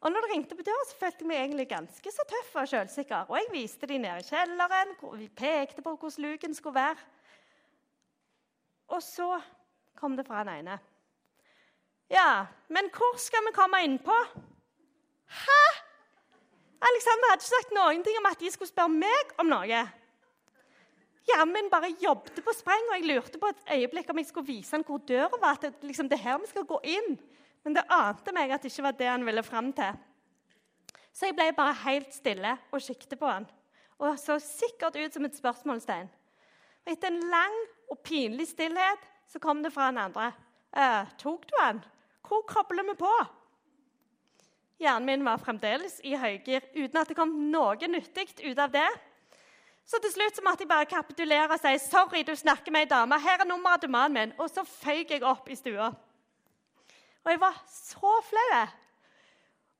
Og 0.00 0.12
når 0.12 0.24
det 0.24 0.30
ringte 0.32 0.54
på 0.54 0.62
døra, 0.62 0.84
så 0.86 0.98
følte 0.98 1.24
jeg 1.24 1.28
meg 1.28 1.40
egentlig 1.42 1.68
ganske 1.72 2.10
så 2.14 2.24
tøff 2.30 2.52
og 2.60 2.68
selvsikker. 2.70 3.30
Og 3.30 3.38
jeg 3.40 3.48
viste 3.52 3.86
dem 3.90 4.04
ned 4.04 4.20
i 4.22 4.28
kjelleren, 4.28 4.94
hvor 5.00 5.16
vi 5.18 5.26
pekte 5.28 5.82
på 5.82 5.94
hvordan 5.96 6.24
luken 6.24 6.54
skulle 6.54 6.78
være. 6.78 7.02
Og 8.94 9.02
så 9.02 9.40
kom 9.98 10.14
det 10.16 10.26
fra 10.26 10.44
den 10.44 10.54
ene. 10.60 10.78
Ja, 12.10 12.46
men 12.68 12.88
hvor 12.94 13.18
skal 13.20 13.42
vi 13.48 13.52
komme 13.56 13.82
innpå? 13.84 14.14
Hæ? 15.28 15.62
Alexander 16.88 17.30
hadde 17.30 17.42
ikke 17.42 17.56
sagt 17.56 17.74
noen 17.74 18.04
ting 18.06 18.18
om 18.20 18.28
at 18.30 18.40
de 18.40 18.50
skulle 18.54 18.70
spørre 18.70 18.94
meg 18.94 19.32
om 19.42 19.50
noe. 19.50 19.80
Jammen 21.28 21.66
bare 21.72 21.90
jobbet 22.00 22.38
på 22.44 22.54
spreng, 22.56 22.86
og 22.88 22.94
jeg 22.96 23.10
lurte 23.10 23.40
på 23.40 23.50
et 23.50 23.74
øyeblikk 23.74 24.10
om 24.10 24.20
jeg 24.22 24.30
skulle 24.30 24.46
vise 24.46 24.76
han 24.76 24.86
hvor 24.86 25.02
døra 25.08 25.40
var. 25.42 25.58
at 25.62 25.82
liksom, 25.82 26.08
det 26.08 26.16
er 26.20 26.30
her 26.30 26.38
vi 26.38 26.46
skal 26.46 26.64
gå 26.64 26.78
inn. 26.84 27.18
Men 27.68 27.74
det 27.76 27.84
ante 27.92 28.32
meg 28.32 28.48
at 28.48 28.62
det 28.64 28.70
ikke 28.72 28.82
var 28.86 28.94
det 28.96 29.08
han 29.10 29.24
ville 29.28 29.42
fram 29.44 29.66
til. 29.76 29.96
Så 31.12 31.28
jeg 31.28 31.34
ble 31.36 31.50
bare 31.52 31.74
helt 31.82 32.14
stille 32.16 32.54
og 32.72 32.80
siktet 32.80 33.18
på 33.20 33.28
han. 33.28 33.44
Og 34.00 34.16
så 34.16 34.38
sikkert 34.40 34.96
ut 34.96 35.12
som 35.12 35.26
et 35.28 35.36
spørsmålstegn. 35.36 36.08
Og 36.86 36.92
etter 36.94 37.12
en 37.12 37.28
lang 37.28 37.58
og 37.92 38.00
pinlig 38.00 38.46
stillhet 38.54 39.04
så 39.28 39.42
kom 39.42 39.60
det 39.60 39.74
fra 39.74 39.90
han 39.90 40.00
andre. 40.00 40.30
«Eh, 40.72 41.04
'Tok 41.18 41.44
du 41.44 41.54
han?' 41.60 41.84
Hvor 42.24 42.40
kobler 42.48 42.88
vi 42.88 42.96
på? 42.96 43.12
Hjernen 44.80 45.06
min 45.06 45.24
var 45.24 45.36
fremdeles 45.36 46.00
i 46.04 46.16
høygir 46.16 46.64
uten 46.72 46.96
at 46.96 47.08
det 47.08 47.16
kom 47.16 47.36
noe 47.52 47.88
nyttig 47.88 48.32
ut 48.48 48.58
av 48.58 48.72
det. 48.72 48.88
Så 49.84 50.00
til 50.00 50.12
slutt 50.12 50.36
så 50.36 50.42
måtte 50.42 50.64
jeg 50.64 50.72
bare 50.72 50.88
kapitulere 50.88 51.52
og 51.52 51.60
si 51.60 51.78
sorry, 51.84 52.22
du 52.24 52.36
snakker 52.36 52.72
med 52.72 52.80
ei 52.80 52.92
dame. 52.96 53.20
Her 53.20 53.40
er 53.40 53.44
nummeret 53.44 53.80
til 53.80 53.90
mannen 53.90 54.14
min. 54.14 54.36
Og 54.40 54.48
så 54.48 54.64
føyk 54.64 55.10
jeg 55.10 55.22
opp 55.22 55.48
i 55.48 55.56
stua. 55.56 55.92
Og 57.28 57.32
jeg 57.34 57.40
var 57.40 57.56
så 57.68 58.12
flau. 58.24 58.60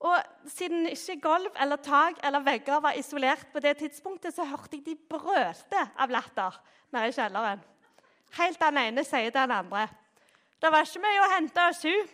Og 0.00 0.50
siden 0.52 0.86
ikke 0.86 1.20
gulv 1.20 1.54
eller 1.60 1.80
tak 1.80 2.20
eller 2.24 2.44
vegger 2.44 2.80
var 2.84 2.92
isolert 2.92 3.46
på 3.52 3.60
det 3.64 3.76
tidspunktet, 3.80 4.34
så 4.34 4.44
hørte 4.44 4.76
jeg 4.76 4.84
de 4.84 4.94
brølte 5.08 5.80
av 5.96 6.12
latter 6.12 6.58
nede 6.92 7.08
i 7.08 7.16
kjelleren. 7.16 7.64
Helt 8.36 8.60
den 8.60 8.82
ene 8.82 9.04
sier 9.08 9.32
den 9.32 9.56
andre. 9.56 9.86
Det 10.60 10.72
var 10.72 10.84
ikke 10.84 11.02
mye 11.06 11.24
å 11.24 11.30
hente 11.32 11.66
hos 11.70 11.82
hun. 11.88 12.12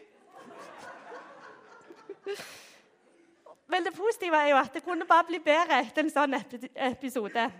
Men 3.66 3.90
det 3.90 3.96
positive 3.98 4.38
er 4.38 4.54
jo 4.54 4.62
at 4.62 4.72
det 4.78 4.86
kunne 4.86 5.10
bare 5.10 5.26
bli 5.34 5.42
bedre 5.42 5.82
etter 5.82 6.06
en 6.06 6.14
sånn 6.14 6.38
episode. 6.38 7.50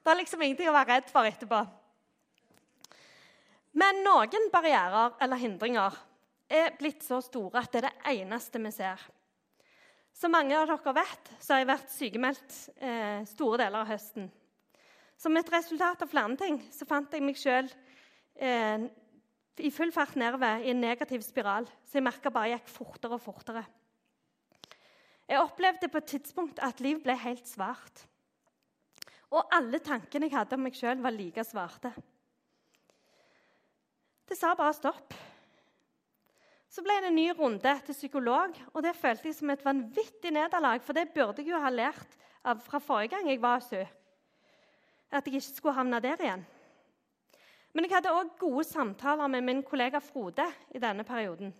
Det 0.00 0.14
er 0.14 0.22
liksom 0.24 0.48
ingenting 0.48 0.72
å 0.72 0.78
være 0.80 0.94
redd 0.96 1.12
for 1.12 1.28
etterpå. 1.28 1.60
Men 3.76 4.00
noen 4.00 4.48
barrierer 4.48 5.18
eller 5.20 5.44
hindringer 5.44 6.06
er 6.48 6.74
blitt 6.78 7.04
så 7.04 7.20
store 7.24 7.62
at 7.62 7.72
det 7.72 7.82
er 7.82 7.88
det 7.88 8.18
eneste 8.18 8.60
vi 8.62 8.72
ser. 8.72 9.02
Som 10.18 10.34
mange 10.34 10.56
av 10.58 10.66
dere 10.66 10.94
vet, 10.96 11.32
så 11.38 11.54
har 11.54 11.62
jeg 11.62 11.70
vært 11.70 11.92
sykemeldt 11.94 12.54
eh, 12.82 13.20
store 13.28 13.60
deler 13.60 13.84
av 13.84 13.90
høsten. 13.92 14.30
Som 15.18 15.36
et 15.38 15.52
resultat 15.52 16.02
av 16.02 16.10
flere 16.10 16.38
ting 16.40 16.58
så 16.74 16.86
fant 16.88 17.12
jeg 17.14 17.22
meg 17.22 17.38
sjøl 17.38 17.68
eh, 18.34 18.88
i 19.58 19.70
full 19.74 19.92
fart 19.94 20.16
nedover 20.18 20.62
i 20.62 20.72
en 20.72 20.80
negativ 20.82 21.22
spiral, 21.26 21.66
så 21.86 21.98
jeg 21.98 22.06
merka 22.06 22.32
bare 22.34 22.54
gikk 22.54 22.70
fortere 22.70 23.18
og 23.18 23.22
fortere. 23.22 23.64
Jeg 25.28 25.42
opplevde 25.42 25.90
på 25.92 26.00
et 26.00 26.12
tidspunkt 26.14 26.60
at 26.64 26.80
liv 26.80 27.02
ble 27.04 27.14
helt 27.20 27.46
svart. 27.46 28.06
Og 29.28 29.50
alle 29.52 29.80
tankene 29.84 30.26
jeg 30.26 30.38
hadde 30.38 30.56
om 30.56 30.62
meg 30.64 30.76
sjøl, 30.78 31.02
var 31.04 31.12
like 31.12 31.44
svarte. 31.44 31.92
Det 34.28 34.36
sa 34.36 34.54
bare 34.56 34.76
stopp. 34.76 35.12
Så 36.68 36.84
ble 36.84 36.98
det 37.00 37.08
en 37.08 37.16
ny 37.16 37.30
runde 37.32 37.72
til 37.86 37.96
psykolog, 37.96 38.52
og 38.74 38.82
det 38.84 38.96
følte 38.96 39.30
jeg 39.30 39.38
som 39.38 39.50
et 39.50 39.64
vanvittig 39.64 40.32
nederlag. 40.34 40.82
For 40.84 40.96
det 40.96 41.08
burde 41.14 41.40
jeg 41.40 41.54
jo 41.54 41.60
ha 41.62 41.70
lært 41.72 42.18
av 42.44 42.60
fra 42.64 42.80
forrige 42.82 43.16
gang 43.16 43.30
jeg 43.30 43.40
var 43.42 43.62
hos 43.62 43.70
henne. 43.72 43.88
At 45.08 45.24
jeg 45.24 45.38
ikke 45.38 45.56
skulle 45.56 45.78
havne 45.78 46.02
der 46.04 46.20
igjen. 46.20 46.42
Men 47.72 47.86
jeg 47.86 47.94
hadde 47.94 48.12
òg 48.12 48.34
gode 48.40 48.64
samtaler 48.68 49.30
med 49.32 49.44
min 49.46 49.62
kollega 49.64 50.00
Frode 50.04 50.44
i 50.74 50.80
denne 50.82 51.04
perioden. 51.08 51.54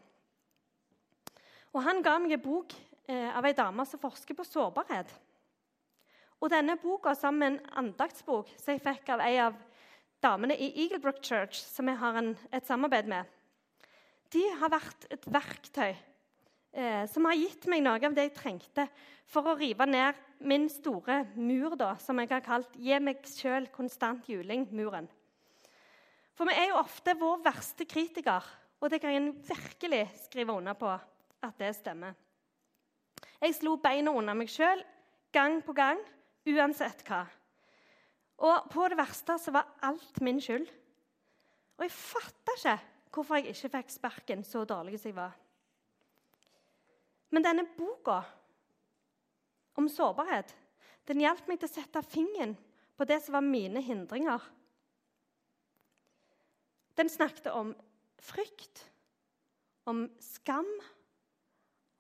Og 1.73 1.83
Han 1.85 2.03
ga 2.03 2.19
meg 2.19 2.35
en 2.37 2.43
bok 2.43 2.75
eh, 3.09 3.31
av 3.33 3.47
ei 3.47 3.55
dame 3.57 3.87
som 3.89 4.01
forsker 4.01 4.37
på 4.37 4.45
sårbarhet. 4.45 5.09
Og 6.41 6.53
denne 6.53 6.77
boka 6.77 7.15
sammen 7.17 7.39
med 7.39 7.49
en 7.53 7.79
andaktsbok 7.83 8.53
som 8.57 8.75
jeg 8.75 8.85
fikk 8.85 9.09
av 9.15 9.25
ei 9.25 9.39
av 9.43 9.57
damene 10.23 10.57
i 10.59 10.71
Eaglebrook 10.85 11.23
Church, 11.23 11.61
som 11.63 11.89
jeg 11.89 11.99
har 11.99 12.21
en, 12.21 12.35
et 12.53 12.67
samarbeid 12.67 13.09
med, 13.09 13.25
de 14.35 14.45
har 14.61 14.73
vært 14.73 15.07
et 15.13 15.27
verktøy 15.33 15.93
eh, 15.93 17.05
som 17.11 17.29
har 17.29 17.39
gitt 17.39 17.69
meg 17.71 17.85
noe 17.85 18.01
av 18.01 18.17
det 18.17 18.29
jeg 18.29 18.37
trengte 18.37 18.89
for 19.29 19.49
å 19.49 19.57
rive 19.59 19.87
ned 19.89 20.19
min 20.39 20.69
store 20.71 21.23
mur, 21.35 21.75
da, 21.77 21.95
som 22.01 22.19
jeg 22.21 22.31
har 22.31 22.45
kalt 22.45 22.77
'Gi 22.77 23.01
meg 23.03 23.25
sjøl 23.27 23.69
konstant 23.75 24.29
juling'-muren. 24.29 25.09
For 26.39 26.47
vi 26.47 26.55
er 26.55 26.71
jo 26.71 26.79
ofte 26.79 27.17
vår 27.19 27.43
verste 27.43 27.85
kritiker, 27.89 28.45
og 28.79 28.91
det 28.91 29.01
kan 29.03 29.11
jeg 29.11 29.35
virkelig 29.49 30.05
skrive 30.29 30.55
under 30.55 30.77
på 30.79 30.93
at 30.93 31.59
det 31.59 31.75
stemmer. 31.75 32.15
Jeg 33.43 33.55
slo 33.55 33.77
beina 33.83 34.13
under 34.15 34.35
meg 34.39 34.51
sjøl 34.51 34.85
gang 35.35 35.59
på 35.65 35.75
gang, 35.75 35.99
uansett 36.47 37.03
hva. 37.09 37.25
Og 38.39 38.71
på 38.71 38.87
det 38.89 38.99
verste 39.01 39.35
så 39.43 39.51
var 39.55 39.67
alt 39.83 40.21
min 40.23 40.39
skyld. 40.41 40.69
Og 41.79 41.85
jeg 41.87 41.95
fatta 41.95 42.55
ikke 42.55 42.77
hvorfor 43.13 43.39
jeg 43.39 43.53
ikke 43.53 43.73
fikk 43.77 43.93
sparken 43.93 44.45
så 44.47 44.65
dårlig 44.69 44.99
som 45.01 45.11
jeg 45.11 45.19
var. 45.19 45.37
Men 47.31 47.45
denne 47.45 47.67
boka 47.77 48.23
om 49.79 49.89
sårbarhet 49.93 50.55
den 51.09 51.23
hjalp 51.23 51.47
meg 51.49 51.61
til 51.61 51.69
å 51.69 51.73
sette 51.73 52.05
fingeren 52.05 52.55
på 52.99 53.07
det 53.09 53.21
som 53.25 53.39
var 53.39 53.47
mine 53.47 53.81
hindringer. 53.85 54.43
Den 56.99 57.09
snakket 57.09 57.49
om 57.55 57.71
frykt, 58.21 58.83
om 59.89 60.09
skam, 60.21 60.69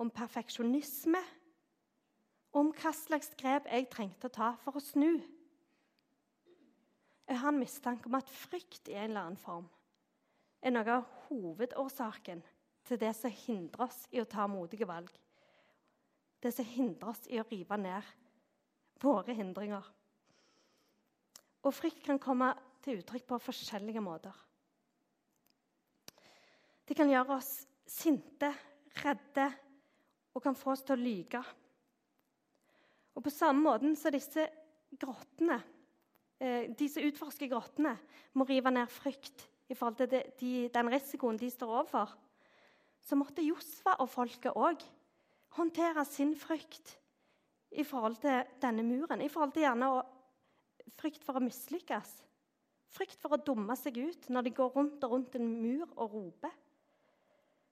om 0.03 0.11
perfeksjonisme, 0.13 1.23
om 2.59 2.73
hva 2.75 2.93
slags 2.97 3.31
grep 3.39 3.69
jeg 3.71 3.89
trengte 3.93 4.29
å 4.29 4.35
ta 4.35 4.51
for 4.65 4.77
å 4.77 4.83
snu. 4.83 5.21
Jeg 7.29 7.41
har 7.41 7.53
en 7.53 7.61
mistanke 7.61 8.11
om 8.11 8.17
at 8.19 8.31
frykt 8.33 8.91
i 8.91 8.97
en 8.97 9.11
eller 9.11 9.29
annen 9.29 9.41
form 9.41 9.69
er 10.61 10.75
noe 10.75 10.95
av 10.99 11.07
hovedårsaken 11.29 12.43
til 12.89 13.01
det 13.01 13.13
som 13.17 13.35
hindrer 13.45 13.85
oss 13.89 14.05
i 14.15 14.21
å 14.23 14.29
ta 14.29 14.47
modige 14.51 14.89
valg. 14.89 15.11
Det 16.41 16.53
som 16.55 16.67
hindrer 16.67 17.13
oss 17.13 17.27
i 17.31 17.41
å 17.41 17.47
rive 17.51 17.79
ned 17.81 18.13
våre 19.03 19.35
hindringer. 19.37 19.85
Og 21.67 21.75
frykt 21.75 22.05
kan 22.07 22.21
komme 22.23 22.53
til 22.85 23.01
uttrykk 23.01 23.27
på 23.29 23.41
forskjellige 23.49 24.03
måter. 24.03 24.35
Det 26.89 26.97
kan 26.97 27.11
gjøre 27.11 27.37
oss 27.37 27.53
sinte, 27.89 28.49
redde 29.03 29.49
og 30.33 30.43
kan 30.45 30.57
få 30.57 30.73
oss 30.73 30.85
til 30.87 30.97
å 30.97 31.03
lyge. 31.03 31.43
Og 33.19 33.25
på 33.27 33.35
samme 33.35 33.61
måte 33.67 33.91
som 33.99 34.15
disse 34.15 34.47
grottene, 34.97 35.59
eh, 36.41 36.71
de 36.71 36.89
som 36.89 37.05
utforsker 37.05 37.51
grottene, 37.51 37.97
må 38.33 38.47
rive 38.49 38.71
ned 38.71 38.89
frykt 38.89 39.45
i 39.69 39.77
forhold 39.77 39.99
til 40.01 40.11
de, 40.11 40.23
de, 40.41 40.53
den 40.75 40.91
risikoen 40.93 41.39
de 41.39 41.51
står 41.53 41.73
overfor, 41.75 42.15
så 43.01 43.17
måtte 43.17 43.45
Josfa 43.45 43.97
og 44.03 44.09
folket 44.11 44.57
òg 44.57 44.83
håndtere 45.57 46.05
sin 46.09 46.35
frykt 46.37 46.97
i 47.71 47.85
forhold 47.85 48.17
til 48.23 48.45
denne 48.63 48.85
muren. 48.85 49.21
I 49.21 49.29
forhold 49.29 49.53
til 49.53 49.65
gjerne 49.65 49.91
frykt 50.99 51.25
for 51.25 51.39
å 51.39 51.45
mislykkes. 51.45 52.11
Frykt 52.89 53.21
for 53.21 53.37
å 53.37 53.43
dumme 53.45 53.77
seg 53.77 54.01
ut 54.01 54.29
når 54.33 54.49
de 54.49 54.55
går 54.57 54.73
rundt 54.77 55.05
og 55.05 55.15
rundt 55.15 55.37
en 55.37 55.51
mur 55.61 55.89
og 55.97 56.15
roper. 56.15 56.55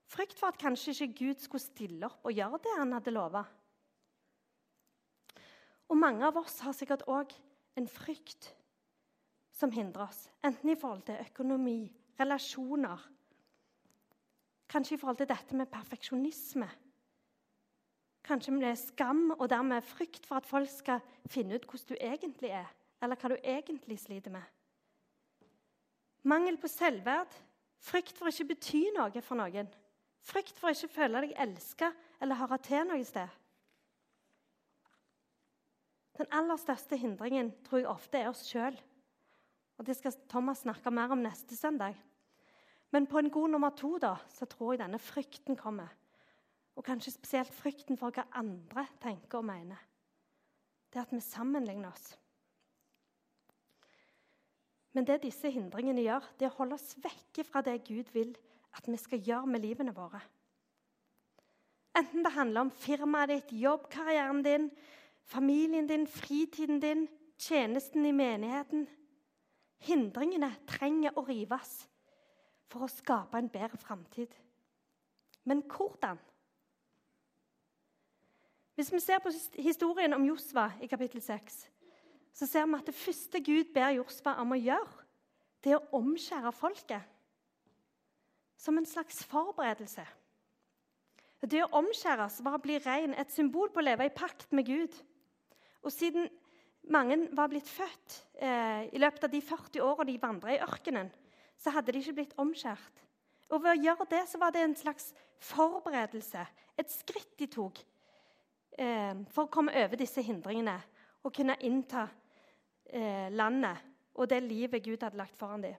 Frykt 0.07 0.39
for 0.39 0.53
at 0.53 0.61
kanskje 0.61 0.93
ikke 0.93 1.25
Gud 1.25 1.43
skulle 1.43 1.65
stille 1.65 2.07
opp 2.07 2.29
og 2.29 2.37
gjøre 2.37 2.61
det 2.63 2.75
han 2.79 2.93
hadde 2.95 3.15
lova. 3.15 3.43
Og 5.91 5.99
mange 5.99 6.27
av 6.27 6.37
oss 6.39 6.61
har 6.67 6.77
sikkert 6.77 7.07
òg 7.11 7.33
en 7.79 7.89
frykt 7.91 8.53
som 9.57 9.73
hindrer 9.73 10.07
oss. 10.09 10.27
Enten 10.45 10.71
i 10.71 10.79
forhold 10.79 11.07
til 11.09 11.21
økonomi, 11.25 11.81
relasjoner 12.21 13.12
Kanskje 14.69 14.97
i 14.97 14.99
forhold 14.99 15.16
til 15.16 15.29
dette 15.31 15.57
med 15.57 15.71
perfeksjonisme. 15.71 16.66
Kanskje 18.27 18.53
med 18.53 18.77
skam 18.77 19.31
og 19.38 19.49
dermed 19.51 19.83
frykt 19.87 20.27
for 20.27 20.40
at 20.40 20.47
folk 20.47 20.69
skal 20.71 21.01
finne 21.31 21.55
ut 21.55 21.64
hvordan 21.64 21.88
du 21.88 21.95
egentlig 21.95 22.51
er, 22.51 22.66
eller 23.03 23.16
hva 23.16 23.31
du 23.31 23.37
egentlig 23.45 24.01
sliter 24.03 24.35
med. 24.35 24.42
Mangel 26.27 26.59
på 26.59 26.66
selvverd, 26.69 27.31
frykt 27.79 28.19
for 28.19 28.27
å 28.27 28.35
ikke 28.35 28.49
bety 28.51 28.83
noe 28.97 29.23
for 29.23 29.38
noen. 29.38 29.71
Frykt 30.27 30.59
for 30.59 30.69
å 30.69 30.75
ikke 30.75 30.90
føle 30.90 31.23
deg 31.23 31.37
elska 31.38 31.92
eller 32.21 32.40
høre 32.40 32.59
til 32.66 32.83
noe 32.88 33.07
sted. 33.07 33.31
Den 36.19 36.27
aller 36.33 36.59
største 36.59 36.99
hindringen 36.99 37.53
tror 37.62 37.85
jeg 37.85 37.90
ofte 37.92 38.19
er 38.19 38.33
oss 38.33 38.42
sjøl. 38.49 38.75
Og 39.77 39.87
Det 39.87 39.97
skal 39.97 40.15
Thomas 40.29 40.65
snakke 40.65 40.91
mer 40.91 41.12
om 41.12 41.19
neste 41.19 41.57
søndag. 41.57 41.97
Men 42.93 43.07
på 43.07 43.19
en 43.19 43.31
god 43.31 43.49
nummer 43.51 43.71
to 43.71 43.99
da, 43.99 44.15
så 44.29 44.47
tror 44.47 44.73
jeg 44.73 44.81
denne 44.85 44.99
frykten 44.99 45.57
kommer. 45.57 45.89
Og 46.77 46.85
kanskje 46.85 47.12
spesielt 47.12 47.55
frykten 47.55 47.99
for 47.99 48.15
hva 48.15 48.27
andre 48.37 48.87
tenker 49.03 49.41
og 49.41 49.49
mener. 49.49 49.81
Det 50.93 51.03
at 51.03 51.12
vi 51.12 51.21
sammenligner 51.21 51.91
oss. 51.91 52.15
Men 54.93 55.05
det 55.05 55.23
disse 55.27 55.51
hindringene 55.53 56.07
gjør, 56.07 56.25
det 56.39 56.47
er 56.47 56.55
å 56.55 56.59
holde 56.62 56.79
oss 56.79 56.97
vekke 57.05 57.45
fra 57.45 57.61
det 57.61 57.83
Gud 57.85 58.12
vil 58.15 58.33
at 58.77 58.87
vi 58.89 58.97
skal 58.97 59.21
gjøre 59.21 59.51
med 59.51 59.65
livene 59.65 59.93
våre. 59.97 60.23
Enten 61.97 62.25
det 62.25 62.33
handler 62.33 62.65
om 62.65 62.71
firmaet 62.73 63.33
ditt, 63.33 63.53
jobbkarrieren 63.61 64.43
din, 64.45 64.71
familien 65.25 65.89
din, 65.89 66.07
fritiden 66.09 66.81
din, 66.81 67.07
tjenesten 67.41 68.05
i 68.09 68.12
menigheten 68.12 68.87
Hindringene 69.85 70.51
trenger 70.69 71.17
å 71.17 71.25
rives 71.27 71.87
for 72.71 72.87
å 72.87 72.91
skape 72.91 73.39
en 73.39 73.51
bedre 73.53 73.79
framtid. 73.79 74.33
Men 75.47 75.62
hvordan? 75.71 76.19
Hvis 78.77 78.93
vi 78.93 79.01
ser 79.01 79.23
på 79.25 79.31
historien 79.62 80.12
om 80.12 80.25
Josva 80.27 80.71
i 80.85 80.89
kapittel 80.91 81.23
6, 81.23 81.62
så 82.37 82.47
ser 82.47 82.67
vi 82.67 82.77
at 82.77 82.89
det 82.89 82.95
første 82.95 83.41
Gud 83.41 83.73
ber 83.75 83.95
Josva 83.97 84.35
om 84.43 84.53
å 84.53 84.61
gjøre, 84.61 85.05
det 85.65 85.73
er 85.73 85.81
å 85.81 86.01
omskjære 86.01 86.53
folket. 86.53 87.12
Som 88.61 88.79
en 88.79 88.89
slags 88.89 89.23
forberedelse. 89.25 90.05
Det 91.47 91.62
å 91.62 91.71
omskjæres 91.79 92.41
var 92.45 92.57
å 92.57 92.62
bli 92.62 92.79
ren, 92.83 93.15
et 93.15 93.33
symbol 93.33 93.71
på 93.71 93.81
å 93.81 93.87
leve 93.87 94.09
i 94.09 94.12
pakt 94.12 94.53
med 94.57 94.67
Gud. 94.67 94.95
Og 95.85 95.93
siden 95.93 96.29
mange 96.92 97.18
var 97.37 97.51
blitt 97.51 97.68
født 97.68 98.16
eh, 98.38 98.87
i 98.94 99.01
løpet 99.01 99.27
av 99.27 99.33
de 99.33 99.40
40 99.42 99.83
årene 99.83 100.12
de 100.12 100.20
vandra 100.22 100.55
i 100.55 100.61
ørkenen, 100.62 101.11
så 101.59 101.72
hadde 101.75 101.94
de 101.94 102.03
ikke 102.03 102.16
blitt 102.20 102.37
omskjært. 102.40 103.03
Og 103.51 103.62
Ved 103.62 103.72
å 103.72 103.83
gjøre 103.85 104.07
det 104.11 104.22
så 104.31 104.40
var 104.42 104.55
det 104.55 104.62
en 104.66 104.77
slags 104.79 105.12
forberedelse, 105.42 106.44
et 106.77 106.92
skritt 106.92 107.37
de 107.40 107.49
tok 107.51 107.81
eh, 108.79 109.14
for 109.33 109.46
å 109.46 109.53
komme 109.53 109.75
over 109.85 109.99
disse 109.99 110.22
hindringene 110.25 110.77
og 111.25 111.35
kunne 111.35 111.59
innta 111.66 112.07
eh, 112.90 113.33
landet 113.33 113.83
og 114.16 114.29
det 114.31 114.42
livet 114.44 114.85
Gud 114.85 115.03
hadde 115.03 115.18
lagt 115.20 115.37
foran 115.38 115.64
dem. 115.64 115.77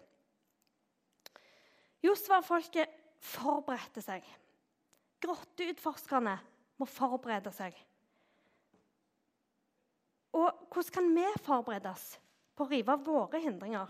Josva-folket 2.06 2.92
forberedte 3.24 4.04
seg. 4.06 4.26
Grotteutforskerne 5.24 6.36
må 6.78 6.86
forberede 6.90 7.52
seg. 7.56 7.74
Og 10.38 10.68
hvordan 10.70 10.94
kan 10.94 11.10
vi 11.16 11.26
forberedes 11.42 12.06
på 12.58 12.66
å 12.66 12.70
rive 12.70 12.94
av 12.94 13.06
våre 13.06 13.42
hindringer? 13.42 13.90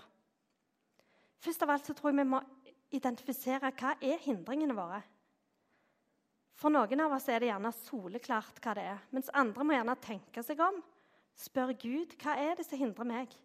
Først 1.44 1.64
av 1.64 1.74
alt 1.74 1.88
så 1.88 1.96
tror 1.96 2.14
jeg 2.14 2.22
vi 2.22 2.32
må 2.32 2.42
identifisere 2.96 3.72
hva 3.76 3.94
er 4.00 4.22
hindringene 4.24 4.76
våre. 4.78 5.02
For 6.58 6.74
noen 6.74 7.04
av 7.04 7.14
oss 7.14 7.28
er 7.30 7.44
det 7.44 7.52
gjerne 7.52 7.74
soleklart 7.84 8.62
hva 8.64 8.74
det 8.78 8.86
er, 8.94 9.02
mens 9.14 9.30
andre 9.36 9.66
må 9.68 9.76
gjerne 9.76 9.98
tenke 10.02 10.44
seg 10.46 10.62
om. 10.64 10.80
Spør 11.38 11.76
Gud 11.78 12.16
hva 12.24 12.34
er 12.42 12.56
det 12.58 12.66
som 12.66 12.80
hindrer 12.82 13.06
meg 13.06 13.36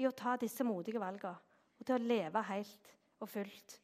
i 0.00 0.08
å 0.08 0.14
ta 0.16 0.34
disse 0.40 0.64
modige 0.66 1.00
valgene 1.00 1.36
og 1.76 1.84
til 1.84 1.98
å 1.98 2.08
leve 2.08 2.40
helt 2.48 2.94
og 3.20 3.28
fullt. 3.28 3.76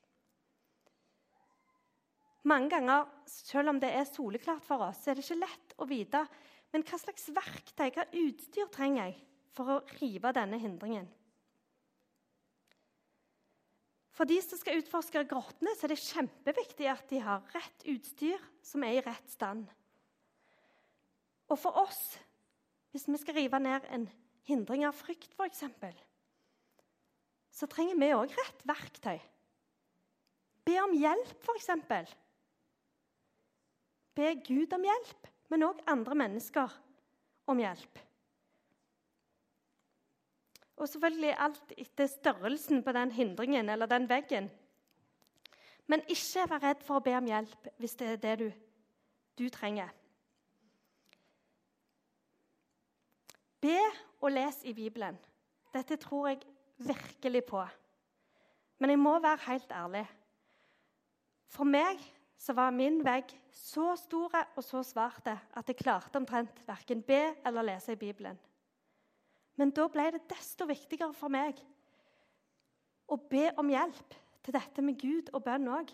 Mange 2.49 2.73
ganger, 2.73 3.05
selv 3.29 3.71
om 3.71 3.79
det 3.79 3.93
er 3.95 4.09
soleklart 4.09 4.65
for 4.67 4.83
oss, 4.89 5.05
så 5.05 5.13
er 5.13 5.19
det 5.19 5.27
ikke 5.27 5.43
lett 5.45 5.75
å 5.79 5.87
vite 5.87 6.25
men 6.73 6.85
hva 6.89 6.99
slags 7.01 7.29
verktøy, 7.35 7.91
hva 7.93 8.07
utstyr 8.23 8.71
trenger 8.73 9.11
jeg 9.11 9.19
for 9.53 9.69
å 9.75 9.83
rive 10.01 10.33
denne 10.37 10.61
hindringen. 10.61 11.09
For 14.13 14.29
de 14.29 14.39
som 14.45 14.61
skal 14.61 14.81
utforske 14.81 15.25
grottene, 15.29 15.73
så 15.77 15.87
er 15.87 15.95
det 15.95 16.03
kjempeviktig 16.05 16.89
at 16.91 17.07
de 17.09 17.21
har 17.25 17.45
rett 17.55 17.87
utstyr 17.89 18.41
som 18.65 18.85
er 18.85 18.99
i 18.99 19.05
rett 19.05 19.33
stand. 19.33 19.65
Og 21.49 21.59
for 21.61 21.81
oss, 21.81 22.01
hvis 22.93 23.09
vi 23.09 23.21
skal 23.21 23.39
rive 23.41 23.61
ned 23.61 23.89
en 23.93 24.07
hindring 24.49 24.85
av 24.89 24.97
frykt, 24.97 25.33
f.eks., 25.37 25.65
så 27.53 27.69
trenger 27.69 27.99
vi 28.01 28.13
òg 28.17 28.33
rett 28.37 28.65
verktøy. 28.69 29.19
Be 30.65 30.79
om 30.81 30.95
hjelp, 30.97 31.33
f.eks. 31.43 32.15
Be 34.17 34.33
Gud 34.45 34.73
om 34.77 34.87
hjelp, 34.87 35.32
men 35.53 35.67
òg 35.69 35.83
andre 35.93 36.17
mennesker 36.17 36.73
om 37.53 37.61
hjelp. 37.61 37.99
Og 40.81 40.89
selvfølgelig 40.89 41.35
alt 41.45 41.75
etter 41.77 42.09
størrelsen 42.09 42.81
på 42.83 42.95
den 42.97 43.13
hindringen 43.13 43.69
eller 43.69 43.91
den 43.91 44.09
veggen. 44.09 44.49
Men 45.87 46.01
ikke 46.09 46.47
vær 46.49 46.63
redd 46.63 46.87
for 46.87 46.99
å 46.99 47.05
be 47.05 47.13
om 47.19 47.29
hjelp 47.29 47.69
hvis 47.83 47.99
det 48.01 48.09
er 48.15 48.23
det 48.23 48.33
du, 48.41 48.47
du 49.39 49.45
trenger. 49.53 49.93
Be 53.63 53.77
og 54.23 54.33
les 54.33 54.59
i 54.65 54.73
Bibelen. 54.75 55.21
Dette 55.75 56.01
tror 56.01 56.33
jeg 56.33 56.41
virkelig 56.83 57.45
på. 57.47 57.61
Men 58.81 58.91
jeg 58.91 58.99
må 58.99 59.19
være 59.23 59.45
helt 59.47 59.71
ærlig. 59.71 60.07
For 61.53 61.69
meg 61.69 62.01
så 62.43 62.55
var 62.59 62.75
min 62.75 62.99
vegg 63.07 63.31
så 63.55 63.93
stor 63.99 64.33
og 64.57 64.65
så 64.67 64.81
svart 64.83 65.29
at 65.31 65.69
jeg 65.69 65.79
klarte 65.79 66.19
omtrent 66.19 66.65
verken 66.67 67.05
be 67.07 67.21
eller 67.47 67.69
lese 67.69 67.95
i 67.95 68.01
Bibelen. 68.01 68.39
Men 69.61 69.71
da 69.71 69.87
ble 69.93 70.09
det 70.15 70.25
desto 70.31 70.67
viktigere 70.67 71.15
for 71.15 71.31
meg 71.31 71.61
å 73.07 73.19
be 73.31 73.51
om 73.61 73.71
hjelp 73.71 74.17
til 74.43 74.57
dette 74.57 74.83
med 74.83 74.99
Gud 74.99 75.31
og 75.37 75.45
bønn 75.47 75.71
òg. 75.71 75.93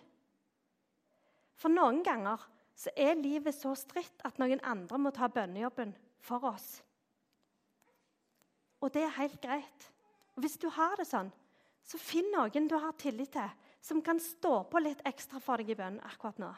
For 1.58 1.74
noen 1.74 2.00
ganger 2.06 2.40
så 2.78 2.94
er 2.96 3.18
livet 3.18 3.56
så 3.56 3.74
stritt 3.76 4.24
at 4.24 4.38
noen 4.40 4.62
andre 4.62 5.00
må 5.02 5.12
ta 5.12 5.28
bønnejobben 5.28 5.92
for 6.24 6.48
oss. 6.48 6.78
Og 8.78 8.94
det 8.94 9.02
er 9.04 9.16
helt 9.18 9.40
greit. 9.42 9.88
Og 10.36 10.44
Hvis 10.46 10.56
du 10.62 10.68
har 10.70 10.94
det 10.96 11.08
sånn, 11.10 11.32
så 11.82 11.98
finn 11.98 12.30
noen 12.30 12.68
du 12.70 12.76
har 12.78 12.94
tillit 13.00 13.34
til, 13.34 13.50
som 13.88 14.02
kan 14.04 14.20
stå 14.20 14.62
på 14.68 14.80
litt 14.84 15.00
ekstra 15.08 15.40
for 15.40 15.60
deg 15.60 15.72
i 15.72 15.78
bønn 15.78 16.00
akkurat 16.10 16.40
nå. 16.42 16.50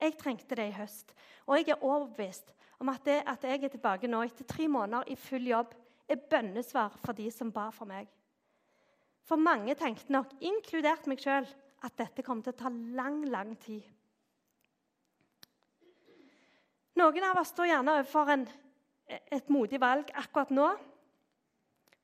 Jeg 0.00 0.16
trengte 0.20 0.56
det 0.56 0.70
i 0.70 0.76
høst, 0.76 1.12
og 1.46 1.58
jeg 1.58 1.72
er 1.72 1.84
overbevist 1.84 2.52
om 2.80 2.90
at 2.92 3.04
det 3.08 3.22
at 3.28 3.44
jeg 3.48 3.62
er 3.64 3.72
tilbake 3.72 4.08
nå 4.08 4.22
etter 4.24 4.48
tre 4.48 4.68
måneder 4.68 5.08
i 5.12 5.16
full 5.20 5.46
jobb, 5.48 5.72
er 6.06 6.22
bønnesvar 6.30 6.98
for 7.02 7.16
de 7.16 7.26
som 7.34 7.50
ba 7.52 7.70
for 7.74 7.88
meg. 7.88 8.08
For 9.26 9.40
mange 9.40 9.74
tenkte 9.74 10.12
nok, 10.14 10.36
inkludert 10.38 11.08
meg 11.10 11.22
sjøl, 11.22 11.48
at 11.84 11.96
dette 11.98 12.24
kom 12.24 12.42
til 12.42 12.54
å 12.54 12.58
ta 12.60 12.70
lang, 12.70 13.24
lang 13.28 13.56
tid. 13.60 13.84
Noen 16.96 17.26
av 17.28 17.40
oss 17.42 17.50
står 17.52 17.72
gjerne 17.72 17.96
overfor 17.98 18.30
et 18.32 19.50
modig 19.52 19.80
valg 19.82 20.12
akkurat 20.16 20.52
nå. 20.54 20.68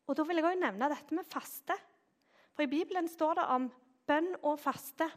Og 0.09 0.19
Da 0.19 0.27
vil 0.27 0.41
jeg 0.41 0.45
også 0.45 0.61
nevne 0.61 0.91
dette 0.93 1.17
med 1.17 1.31
faste. 1.31 1.77
For 2.53 2.67
I 2.67 2.73
Bibelen 2.73 3.09
står 3.09 3.39
det 3.39 3.47
om 3.55 3.71
bønn 4.07 4.35
og 4.43 4.59
faste. 4.61 5.09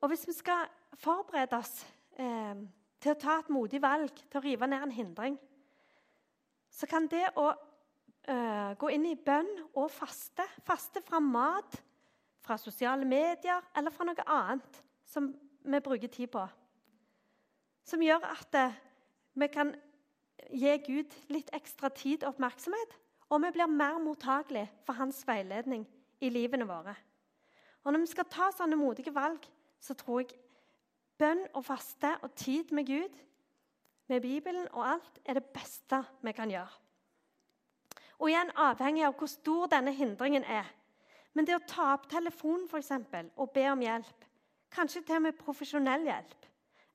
Og 0.00 0.08
Hvis 0.08 0.26
vi 0.28 0.32
skal 0.32 0.68
forberede 0.94 1.58
oss 1.58 1.82
eh, 2.18 2.54
til 3.00 3.12
å 3.12 3.18
ta 3.18 3.38
et 3.40 3.50
modig 3.50 3.80
valg, 3.82 4.12
til 4.14 4.40
å 4.40 4.44
rive 4.44 4.68
ned 4.70 4.84
en 4.86 4.94
hindring, 4.94 5.38
så 6.70 6.86
kan 6.86 7.08
det 7.10 7.24
å 7.38 7.48
eh, 7.50 8.72
gå 8.78 8.92
inn 8.94 9.08
i 9.10 9.16
bønn 9.18 9.50
og 9.74 9.90
faste 9.90 10.46
Faste 10.66 11.02
fra 11.02 11.18
mat, 11.22 11.80
fra 12.44 12.58
sosiale 12.60 13.04
medier 13.04 13.64
eller 13.76 13.92
fra 13.92 14.06
noe 14.06 14.28
annet 14.30 14.82
som 15.08 15.32
vi 15.64 15.80
bruker 15.84 16.08
tid 16.12 16.30
på. 16.32 16.44
Som 17.84 18.04
gjør 18.04 18.24
at 18.30 18.54
eh, 18.54 18.78
vi 19.38 19.50
kan 19.50 19.74
gi 20.54 20.78
Gud 20.86 21.14
litt 21.32 21.50
ekstra 21.56 21.90
tid 21.90 22.22
og 22.22 22.36
oppmerksomhet. 22.36 22.96
Og 23.28 23.42
vi 23.42 23.50
blir 23.52 23.68
mer 23.68 23.98
mottagelige 24.00 24.70
for 24.86 24.96
hans 24.96 25.20
veiledning 25.28 25.84
i 26.20 26.30
livene 26.30 26.66
våre. 26.68 26.94
Og 27.84 27.92
Når 27.92 28.00
vi 28.00 28.10
skal 28.10 28.28
ta 28.30 28.50
sånne 28.52 28.76
modige 28.76 29.14
valg, 29.14 29.44
så 29.80 29.94
tror 29.94 30.20
jeg 30.20 30.34
bønn 31.18 31.44
og 31.54 31.64
faste 31.64 32.10
og 32.22 32.34
tid 32.34 32.72
med 32.74 32.86
Gud 32.86 33.14
med 34.08 34.20
Bibelen 34.24 34.68
og 34.72 34.86
alt 34.88 35.20
er 35.24 35.38
det 35.38 35.44
beste 35.52 36.02
vi 36.24 36.32
kan 36.32 36.50
gjøre. 36.50 36.70
Og 38.18 38.30
igjen 38.30 38.50
avhengig 38.56 39.04
av 39.06 39.14
hvor 39.18 39.30
stor 39.30 39.68
denne 39.70 39.92
hindringen 39.94 40.44
er. 40.44 40.66
Men 41.34 41.46
det 41.46 41.54
å 41.54 41.66
ta 41.68 41.92
opp 41.94 42.08
telefonen 42.10 42.66
for 42.70 42.80
eksempel, 42.80 43.28
og 43.36 43.52
be 43.54 43.68
om 43.70 43.82
hjelp, 43.84 44.24
kanskje 44.74 45.04
til 45.06 45.20
og 45.20 45.26
med 45.28 45.38
profesjonell 45.38 46.06
hjelp, 46.08 46.46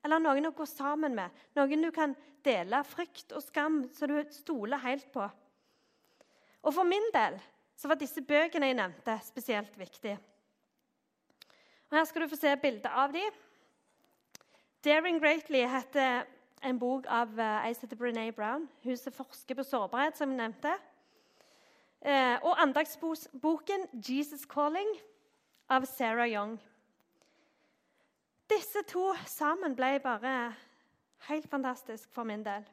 eller 0.04 0.20
noen 0.20 0.50
å 0.50 0.56
gå 0.56 0.66
sammen 0.68 1.14
med, 1.16 1.30
noen 1.56 1.86
du 1.86 1.90
kan 1.94 2.12
dele 2.44 2.82
frykt 2.84 3.32
og 3.32 3.42
skam 3.42 3.84
så 3.94 4.08
du 4.10 4.18
stoler 4.34 4.82
helt 4.84 5.06
på. 5.14 5.24
Og 6.64 6.74
For 6.74 6.84
min 6.88 7.08
del 7.14 7.38
så 7.76 7.88
var 7.88 7.98
disse 8.00 8.22
bøkene 8.22 8.66
jeg 8.70 8.78
nevnte, 8.78 9.18
spesielt 9.24 9.78
viktige. 9.78 10.18
Og 11.90 11.98
Her 11.98 12.04
skal 12.04 12.22
du 12.22 12.28
få 12.28 12.36
se 12.36 12.56
bilde 12.56 12.88
av 12.88 13.12
dem. 13.12 13.32
'Daring 14.84 15.20
Greatly' 15.22 15.68
heter 15.68 16.24
en 16.62 16.78
bok 16.78 17.06
av 17.08 17.38
ei 17.38 17.72
som 17.74 17.86
heter 17.86 17.96
Brené 17.96 18.30
Brown. 18.30 18.68
Hun 18.82 18.96
som 18.96 19.12
forsker 19.12 19.54
på 19.54 19.62
sårbarhet, 19.62 20.16
som 20.16 20.30
jeg 20.30 20.36
nevnte. 20.36 20.72
Uh, 22.04 22.36
og 22.42 22.62
andagsboken 22.62 23.88
'Jesus 23.92 24.44
Calling' 24.46 25.00
av 25.68 25.84
Sarah 25.84 26.28
Young. 26.28 26.60
Disse 28.50 28.82
to 28.82 29.14
sammen 29.26 29.76
ble 29.76 30.00
bare 30.04 30.54
helt 31.28 31.50
fantastisk 31.50 32.12
for 32.12 32.24
min 32.24 32.44
del. 32.44 32.64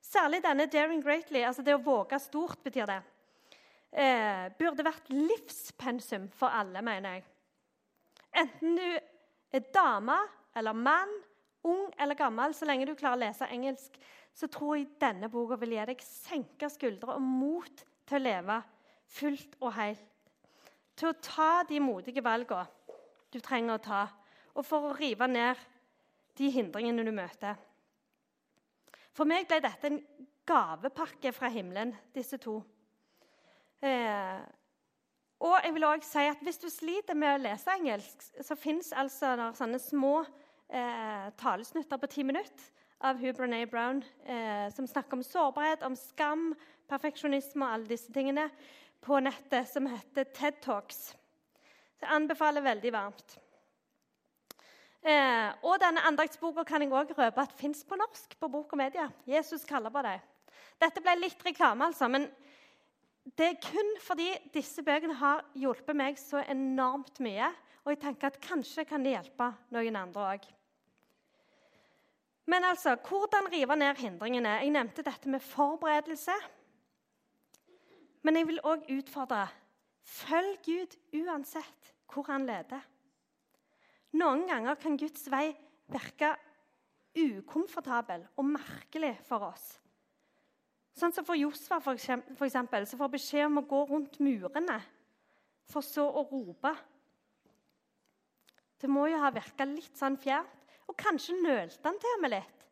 Særlig 0.00 0.42
denne 0.42 0.66
'Daring 0.66 1.04
Greatly', 1.04 1.46
altså 1.46 1.62
det 1.62 1.74
å 1.74 1.84
våge 1.84 2.18
stort, 2.18 2.62
betyr 2.64 2.86
det. 2.86 3.02
Eh, 3.92 4.46
burde 4.56 4.86
vært 4.86 5.10
livspensum 5.12 6.30
for 6.32 6.48
alle, 6.48 6.80
mener 6.84 7.18
jeg. 7.18 7.24
Enten 8.42 8.78
du 8.78 8.86
er 9.52 9.66
dame 9.74 10.16
eller 10.56 10.72
mann 10.72 11.12
ung 11.68 11.90
eller 12.00 12.16
gammel, 12.16 12.54
så 12.56 12.66
lenge 12.66 12.86
du 12.88 12.94
klarer 12.96 13.18
å 13.18 13.22
lese 13.26 13.48
engelsk, 13.52 13.98
så 14.32 14.48
tror 14.48 14.78
jeg 14.78 14.94
denne 15.00 15.28
boka 15.30 15.58
vil 15.60 15.76
gi 15.76 15.84
deg 15.92 16.04
senka 16.06 16.70
skuldre 16.72 17.18
og 17.18 17.26
mot 17.26 17.84
til 18.08 18.16
å 18.16 18.22
leve 18.22 18.58
fullt 19.12 19.58
og 19.60 19.74
helt. 19.76 20.08
Til 20.96 21.10
å 21.12 21.18
ta 21.20 21.52
de 21.68 21.80
modige 21.80 22.24
valgene 22.24 22.68
du 23.32 23.40
trenger 23.40 23.76
å 23.76 23.84
ta, 23.84 24.02
og 24.52 24.64
for 24.68 24.88
å 24.90 24.96
rive 24.96 25.28
ned 25.28 25.60
de 26.36 26.48
hindringene 26.52 27.04
du 27.04 27.12
møter. 27.16 27.56
For 29.12 29.28
meg 29.28 29.48
ble 29.48 29.60
dette 29.64 29.88
en 29.88 30.00
gavepakke 30.48 31.32
fra 31.36 31.48
himmelen, 31.52 31.92
disse 32.12 32.40
to. 32.40 32.58
Eh, 33.82 34.42
og 35.42 35.56
jeg 35.64 35.74
vil 35.74 35.84
også 35.84 36.10
si 36.12 36.26
at 36.30 36.42
Hvis 36.42 36.60
du 36.62 36.68
sliter 36.70 37.18
med 37.18 37.34
å 37.34 37.40
lese 37.42 37.74
engelsk, 37.74 38.22
så 38.46 38.54
fins 38.54 38.92
altså 38.94 39.34
sånne 39.58 39.80
små 39.82 40.20
eh, 40.70 41.32
talesnutter 41.40 41.98
på 41.98 42.10
ti 42.10 42.22
minutter 42.22 42.68
av 43.02 43.18
Hugh 43.18 43.34
Brené 43.34 43.64
Brown, 43.66 44.04
eh, 44.24 44.70
som 44.70 44.86
snakker 44.86 45.18
om 45.18 45.24
sårbarhet, 45.26 45.82
om 45.82 45.96
skam, 45.98 46.52
perfeksjonisme 46.86 47.66
og 47.66 47.74
alle 47.74 47.90
disse 47.90 48.12
tingene, 48.14 48.46
på 49.02 49.18
nettet, 49.18 49.66
som 49.66 49.88
heter 49.90 50.28
TED 50.30 50.60
Talks. 50.62 51.08
Så 51.98 52.06
jeg 52.06 52.14
anbefaler 52.14 52.62
veldig 52.62 52.92
varmt. 52.94 53.38
Eh, 55.02 55.48
og 55.66 55.80
denne 55.82 56.04
andaktsboka 56.06 56.62
kan 56.64 56.84
jeg 56.84 56.92
også 56.94 57.18
røpe 57.18 57.42
at 57.42 57.58
fins 57.58 57.82
på 57.82 57.98
norsk 57.98 58.38
på 58.38 58.48
Bok 58.52 58.76
og 58.76 58.78
Media. 58.78 59.08
Jesus 59.26 59.66
kaller 59.66 59.90
på 59.90 60.04
deg. 60.06 60.22
Dette 60.78 61.02
ble 61.02 61.16
litt 61.18 61.42
reklame, 61.42 61.90
altså, 61.90 62.06
men 62.06 62.28
det 63.24 63.46
er 63.46 63.60
kun 63.62 63.92
fordi 64.02 64.32
disse 64.54 64.82
bøkene 64.82 65.14
har 65.20 65.44
hjulpet 65.54 65.96
meg 65.96 66.18
så 66.18 66.42
enormt 66.50 67.20
mye. 67.22 67.52
Og 67.82 67.94
jeg 67.94 68.02
tenker 68.02 68.30
at 68.30 68.42
kanskje 68.42 68.84
kan 68.86 69.02
de 69.02 69.14
hjelpe 69.14 69.48
noen 69.74 69.98
andre 69.98 70.26
òg. 70.34 70.44
Men 72.50 72.66
altså, 72.66 72.96
hvordan 72.98 73.48
rive 73.52 73.76
ned 73.78 73.98
hindringene? 74.02 74.58
Jeg 74.62 74.74
nevnte 74.74 75.04
dette 75.06 75.30
med 75.30 75.42
forberedelse. 75.42 76.34
Men 78.22 78.38
jeg 78.38 78.48
vil 78.50 78.62
òg 78.66 78.86
utfordre 78.90 79.46
følg 80.02 80.58
Gud 80.66 80.96
uansett 81.22 81.92
hvor 82.10 82.26
han 82.28 82.46
leder. 82.46 82.82
Noen 84.18 84.44
ganger 84.50 84.76
kan 84.78 84.98
Guds 85.00 85.24
vei 85.32 85.48
virke 85.92 86.34
ukomfortabel 87.16 88.26
og 88.36 88.50
merkelig 88.50 89.14
for 89.26 89.46
oss. 89.48 89.78
Sånn 90.98 91.12
som 91.14 91.24
for 91.24 91.38
Josfa, 91.38 91.78
for 91.80 91.96
eksempel, 91.96 92.86
som 92.88 93.00
får 93.00 93.12
beskjed 93.14 93.46
om 93.48 93.62
å 93.62 93.68
gå 93.68 93.84
rundt 93.88 94.18
murene, 94.20 94.80
for 95.72 95.84
så 95.84 96.04
å 96.04 96.24
rope. 96.28 96.72
Det 98.82 98.90
må 98.90 99.06
jo 99.08 99.20
ha 99.22 99.30
virka 99.32 99.64
litt 99.68 99.94
sånn 99.96 100.18
fjernt. 100.20 100.58
Og 100.90 100.96
kanskje 100.98 101.38
nølte 101.38 101.86
han 101.86 101.96
til 102.02 102.16
og 102.16 102.22
med 102.24 102.32
litt. 102.34 102.64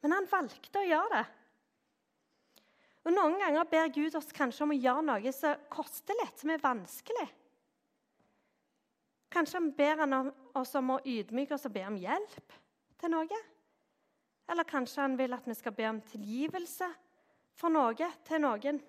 Men 0.00 0.14
han 0.14 0.28
valgte 0.30 0.80
å 0.80 0.86
gjøre 0.86 1.10
det. 1.18 1.26
Og 3.04 3.12
Noen 3.16 3.36
ganger 3.40 3.68
ber 3.68 3.90
Gud 3.92 4.16
oss 4.16 4.30
kanskje 4.36 4.64
om 4.64 4.72
å 4.72 4.78
gjøre 4.78 5.04
noe 5.08 5.32
som 5.34 5.66
koster 5.72 6.16
litt, 6.20 6.38
som 6.40 6.52
er 6.54 6.62
vanskelig. 6.62 7.26
Kanskje 9.30 9.58
han 9.58 9.70
ber 9.76 10.02
han 10.04 10.16
oss 10.58 10.72
om 10.78 10.94
å 10.94 11.00
ydmyke 11.06 11.56
oss 11.56 11.66
og 11.68 11.74
be 11.74 11.84
om 11.88 11.98
hjelp 12.00 12.56
til 13.00 13.12
noe. 13.12 13.42
Eller 14.50 14.68
kanskje 14.68 15.04
han 15.04 15.18
vil 15.18 15.36
at 15.36 15.46
vi 15.46 15.56
skal 15.58 15.74
be 15.76 15.86
om 15.90 16.00
tilgivelse 16.12 16.88
for 17.60 17.72
noe 17.72 18.10
til 18.26 18.40
noen. 18.42 18.80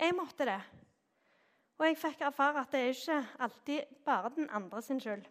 Jeg 0.00 0.16
måtte 0.16 0.46
det. 0.48 0.60
Og 1.80 1.86
jeg 1.88 1.96
fikk 1.96 2.26
erfare 2.28 2.60
at 2.60 2.72
det 2.74 2.80
er 2.80 2.90
ikke 2.92 3.18
alltid 3.46 3.94
bare 4.04 4.32
den 4.36 4.50
andre 4.52 4.82
sin 4.84 5.00
skyld. 5.00 5.24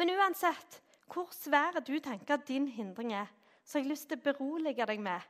Men 0.00 0.14
uansett 0.16 0.80
hvor 1.12 1.28
svær 1.36 1.76
du 1.84 1.98
tenker 2.00 2.38
at 2.38 2.48
din 2.48 2.66
hindring 2.72 3.12
er, 3.12 3.28
så 3.64 3.78
har 3.78 3.84
jeg 3.84 3.92
lyst 3.92 4.08
til 4.08 4.18
å 4.18 4.24
berolige 4.24 4.86
deg 4.88 5.00
med 5.00 5.20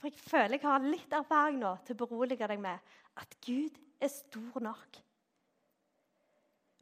For 0.00 0.08
jeg 0.08 0.20
føler 0.20 0.56
jeg 0.56 0.64
har 0.64 0.84
litt 0.84 1.12
erfaring 1.12 1.58
nå 1.60 1.74
til 1.84 1.96
å 1.96 2.00
berolige 2.04 2.46
deg 2.48 2.60
med 2.60 2.92
at 3.20 3.34
Gud 3.44 3.76
er 4.00 4.08
stor 4.08 4.60
nok. 4.64 5.00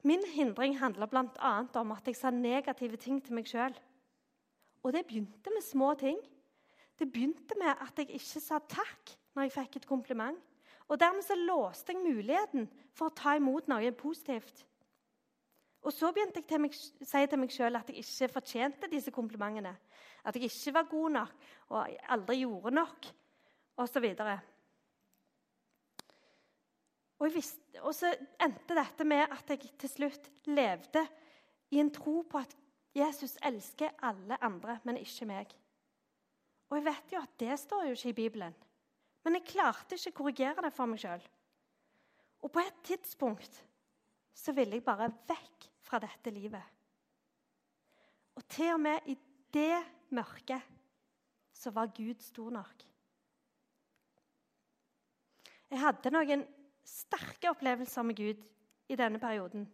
Min 0.06 0.22
hindring 0.34 0.76
handler 0.78 1.10
bl.a. 1.10 1.54
om 1.80 1.94
at 1.96 2.06
jeg 2.06 2.16
sa 2.18 2.30
negative 2.30 2.96
ting 2.96 3.18
til 3.22 3.34
meg 3.34 3.50
sjøl. 3.50 3.74
Og 4.86 4.94
det 4.94 5.02
begynte 5.08 5.50
med 5.50 5.66
små 5.66 5.94
ting. 5.98 6.20
Det 6.98 7.06
begynte 7.12 7.54
med 7.58 7.70
at 7.70 7.98
jeg 8.00 8.10
ikke 8.18 8.42
sa 8.42 8.58
takk 8.58 9.12
når 9.34 9.46
jeg 9.46 9.54
fikk 9.54 9.76
et 9.78 9.86
kompliment. 9.86 10.38
Og 10.88 10.98
dermed 11.00 11.22
så 11.22 11.36
låste 11.36 11.92
jeg 11.92 12.02
muligheten 12.02 12.66
for 12.96 13.08
å 13.08 13.14
ta 13.14 13.36
imot 13.36 13.68
noe 13.68 13.92
positivt. 13.92 14.64
Og 15.86 15.94
så 15.94 16.10
begynte 16.12 16.42
jeg 16.42 16.58
å 16.58 17.06
si 17.06 17.24
til 17.30 17.40
meg 17.40 17.54
sjøl 17.54 17.78
at 17.78 17.90
jeg 17.92 18.02
ikke 18.02 18.32
fortjente 18.32 18.90
disse 18.90 19.12
komplimentene. 19.14 19.76
At 20.26 20.36
jeg 20.36 20.50
ikke 20.50 20.74
var 20.74 20.88
god 20.90 21.14
nok 21.14 21.50
og 21.70 21.98
aldri 22.10 22.40
gjorde 22.40 22.74
nok, 22.74 23.10
osv. 23.78 24.08
Og, 24.10 24.32
og, 27.20 27.28
visste, 27.34 27.82
og 27.84 27.94
så 27.94 28.10
endte 28.42 28.76
dette 28.76 29.06
med 29.06 29.28
at 29.28 29.54
jeg 29.54 29.70
til 29.78 29.92
slutt 29.92 30.30
levde 30.50 31.04
i 31.70 31.78
en 31.78 31.92
tro 31.94 32.22
på 32.26 32.42
at 32.42 32.56
Jesus 32.96 33.36
elsker 33.44 33.94
alle 34.02 34.40
andre, 34.42 34.80
men 34.84 34.98
ikke 34.98 35.28
meg. 35.28 35.52
Og 36.68 36.76
jeg 36.76 36.86
vet 36.88 37.12
jo 37.14 37.20
at 37.22 37.36
det 37.40 37.58
står 37.60 37.88
jo 37.88 37.96
ikke 37.96 38.12
i 38.12 38.18
Bibelen. 38.18 38.56
Men 39.24 39.38
jeg 39.38 39.48
klarte 39.50 39.96
ikke 39.96 40.12
å 40.12 40.18
korrigere 40.22 40.64
det 40.64 40.72
for 40.76 40.90
meg 40.90 41.00
sjøl. 41.02 41.22
Og 42.44 42.52
på 42.54 42.62
et 42.62 42.82
tidspunkt 42.86 43.62
så 44.36 44.54
ville 44.54 44.78
jeg 44.78 44.86
bare 44.86 45.10
vekk 45.28 45.68
fra 45.82 46.00
dette 46.02 46.32
livet. 46.32 46.62
Og 48.38 48.44
til 48.46 48.76
og 48.76 48.82
med 48.84 49.08
i 49.10 49.16
det 49.54 49.80
mørket 50.14 50.76
så 51.58 51.72
var 51.74 51.90
Gud 51.96 52.20
stor 52.22 52.52
nok. 52.54 52.84
Jeg 55.68 55.82
hadde 55.82 56.12
noen 56.14 56.44
sterke 56.86 57.50
opplevelser 57.50 58.06
med 58.06 58.16
Gud 58.16 58.44
i 58.88 58.96
denne 58.96 59.20
perioden, 59.20 59.66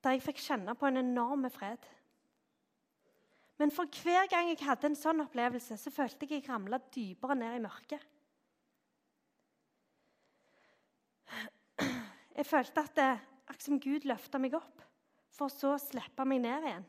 der 0.00 0.14
jeg 0.14 0.24
fikk 0.24 0.40
kjenne 0.40 0.76
på 0.78 0.88
en 0.88 1.02
enorm 1.02 1.44
fred. 1.52 1.82
Men 3.56 3.72
for 3.72 3.88
hver 4.02 4.28
gang 4.28 4.50
jeg 4.50 4.60
hadde 4.66 4.90
en 4.90 4.98
sånn 4.98 5.22
opplevelse, 5.24 5.78
så 5.80 5.92
følte 5.92 6.26
jeg 6.26 6.42
jeg 6.42 6.50
ramla 6.50 6.80
dypere 6.92 7.36
ned 7.38 7.56
i 7.56 7.62
mørket. 7.64 8.02
Jeg 12.36 12.44
følte 12.44 12.82
at 12.84 12.98
det, 12.98 13.12
akkurat 13.46 13.64
som 13.64 13.80
Gud 13.80 14.04
løfta 14.04 14.38
meg 14.42 14.58
opp, 14.58 14.82
for 15.32 15.52
så 15.52 15.72
å 15.72 15.80
slippe 15.80 16.26
meg 16.28 16.42
ned 16.44 16.68
igjen. 16.68 16.84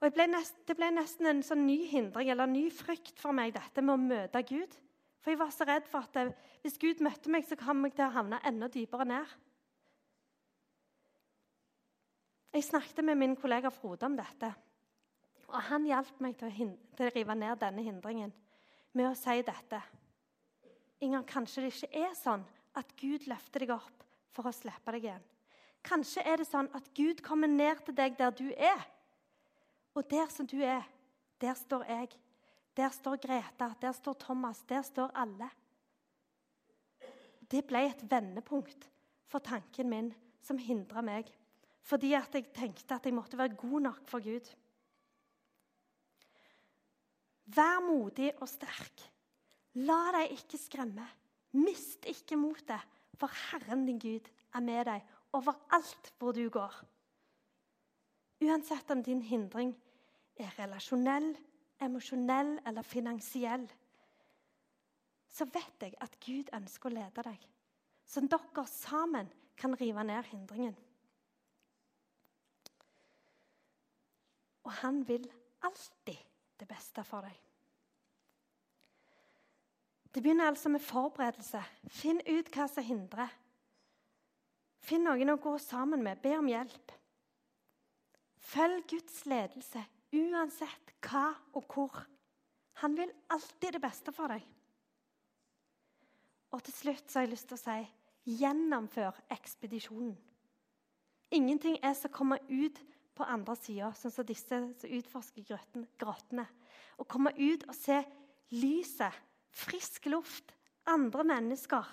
Og 0.00 0.12
ble 0.16 0.26
nest, 0.32 0.56
Det 0.68 0.76
ble 0.76 0.90
nesten 0.92 1.28
en 1.28 1.42
sånn 1.44 1.66
ny 1.66 1.84
hindring 1.88 2.30
eller 2.32 2.48
en 2.48 2.56
ny 2.56 2.68
frykt 2.72 3.20
for 3.20 3.36
meg, 3.36 3.52
dette 3.56 3.84
med 3.84 3.94
å 3.94 4.00
møte 4.00 4.42
Gud. 4.48 4.76
For 5.20 5.32
jeg 5.32 5.40
var 5.40 5.50
så 5.52 5.66
redd 5.68 5.88
for 5.88 6.04
at 6.04 6.36
hvis 6.62 6.78
Gud 6.80 7.02
møtte 7.04 7.32
meg, 7.32 7.44
så 7.44 7.56
kom 7.60 7.84
jeg 7.84 7.96
til 7.96 8.06
å 8.08 8.14
havne 8.14 8.40
enda 8.48 8.68
dypere 8.72 9.04
ned. 9.08 9.34
Jeg 12.50 12.66
snakket 12.66 13.04
med 13.06 13.18
min 13.18 13.36
kollega 13.38 13.70
Frode 13.70 14.06
om 14.08 14.16
dette. 14.18 14.50
Og 15.50 15.58
han 15.68 15.86
hjalp 15.86 16.20
meg 16.22 16.36
til 16.38 16.50
å, 16.50 16.68
til 16.98 17.06
å 17.06 17.12
rive 17.14 17.34
ned 17.38 17.58
denne 17.62 17.84
hindringen 17.86 18.32
med 18.94 19.06
å 19.06 19.16
si 19.18 19.36
dette. 19.46 19.80
Inger, 21.00 21.22
kanskje 21.26 21.64
det 21.64 21.70
ikke 21.74 22.06
er 22.06 22.16
sånn 22.18 22.42
at 22.78 22.90
Gud 22.98 23.26
løfter 23.30 23.64
deg 23.64 23.74
opp 23.74 24.04
for 24.34 24.50
å 24.50 24.54
slippe 24.54 24.94
deg 24.96 25.06
igjen. 25.06 25.28
Kanskje 25.86 26.24
er 26.26 26.42
det 26.42 26.48
sånn 26.48 26.68
at 26.76 26.90
Gud 26.94 27.22
kommer 27.24 27.48
ned 27.48 27.80
til 27.86 27.96
deg 27.96 28.18
der 28.18 28.34
du 28.36 28.48
er. 28.52 28.82
Og 29.96 30.06
der 30.10 30.28
som 30.30 30.46
du 30.46 30.58
er, 30.60 30.84
der 31.40 31.56
står 31.58 31.86
jeg. 31.88 32.12
Der 32.76 32.92
står 32.94 33.18
Greta, 33.22 33.72
der 33.80 33.94
står 33.96 34.14
Thomas, 34.20 34.62
der 34.68 34.82
står 34.86 35.10
alle. 35.18 35.48
Det 37.50 37.64
ble 37.66 37.88
et 37.88 38.04
vendepunkt 38.10 38.86
for 39.26 39.42
tanken 39.42 39.90
min 39.90 40.12
som 40.46 40.58
hindra 40.58 41.02
meg. 41.02 41.30
Fordi 41.82 42.12
at 42.14 42.34
jeg 42.34 42.50
tenkte 42.54 42.94
at 42.94 43.06
jeg 43.06 43.14
måtte 43.16 43.38
være 43.38 43.56
god 43.58 43.80
nok 43.80 44.02
for 44.08 44.22
Gud. 44.24 44.50
Vær 47.50 47.80
modig 47.82 48.30
og 48.38 48.48
sterk. 48.48 49.06
La 49.80 50.10
deg 50.14 50.36
ikke 50.36 50.58
skremme. 50.60 51.06
Mist 51.58 52.06
ikke 52.06 52.38
motet, 52.38 52.82
for 53.18 53.32
Herren 53.50 53.86
din 53.88 53.98
Gud 53.98 54.28
er 54.54 54.62
med 54.62 54.84
deg 54.86 55.02
overalt 55.34 56.12
hvor 56.18 56.34
du 56.36 56.44
går. 56.50 56.74
Uansett 58.40 58.90
om 58.90 59.02
din 59.02 59.22
hindring 59.22 59.74
er 60.40 60.54
relasjonell, 60.58 61.34
emosjonell 61.82 62.54
eller 62.66 62.86
finansiell, 62.86 63.66
så 65.30 65.46
vet 65.52 65.84
jeg 65.84 65.94
at 66.02 66.16
Gud 66.24 66.50
ønsker 66.56 66.90
å 66.90 66.94
lede 66.94 67.24
deg, 67.26 67.42
så 68.06 68.22
dere 68.24 68.64
sammen 68.66 69.28
kan 69.60 69.76
rive 69.78 70.04
ned 70.04 70.26
hindringen. 70.32 70.74
Og 74.70 74.76
han 74.84 75.02
vil 75.08 75.24
alltid 75.66 76.18
det 76.62 76.66
beste 76.70 77.02
for 77.02 77.26
deg. 77.26 77.38
Det 80.14 80.22
begynner 80.22 80.50
altså 80.50 80.70
med 80.70 80.82
forberedelse. 80.82 81.58
Finn 81.90 82.20
ut 82.22 82.50
hva 82.54 82.66
som 82.70 82.86
hindrer. 82.86 83.30
Finn 84.82 85.02
noen 85.06 85.34
å 85.34 85.40
gå 85.42 85.56
sammen 85.62 86.02
med. 86.06 86.22
Be 86.22 86.36
om 86.38 86.46
hjelp. 86.50 86.94
Følg 88.50 88.86
Guds 88.94 89.24
ledelse 89.30 89.82
uansett 90.14 90.94
hva 91.02 91.28
og 91.58 91.66
hvor. 91.74 91.98
Han 92.82 92.94
vil 92.98 93.10
alltid 93.30 93.74
det 93.76 93.82
beste 93.82 94.14
for 94.14 94.30
deg. 94.30 94.44
Og 96.50 96.62
til 96.66 96.74
slutt 96.74 97.10
så 97.10 97.20
har 97.20 97.26
jeg 97.26 97.34
lyst 97.34 97.50
til 97.50 97.58
å 97.58 97.64
si 97.64 98.38
gjennomfør 98.40 99.18
ekspedisjonen. 99.34 100.14
Ingenting 101.30 101.78
er 101.82 101.94
som 101.94 102.10
kommer 102.10 102.42
ut 102.50 102.78
på 103.20 103.28
andre 103.28 103.56
sida, 103.60 103.90
sånn 103.96 104.14
som 104.14 104.26
disse 104.28 104.60
som 104.80 104.94
utforsker 104.96 105.44
grottene. 106.00 106.46
Å 107.00 107.04
komme 107.08 107.32
ut 107.36 107.66
og 107.68 107.76
se 107.76 108.00
lyset, 108.56 109.14
frisk 109.52 110.08
luft, 110.08 110.54
andre 110.88 111.24
mennesker 111.28 111.88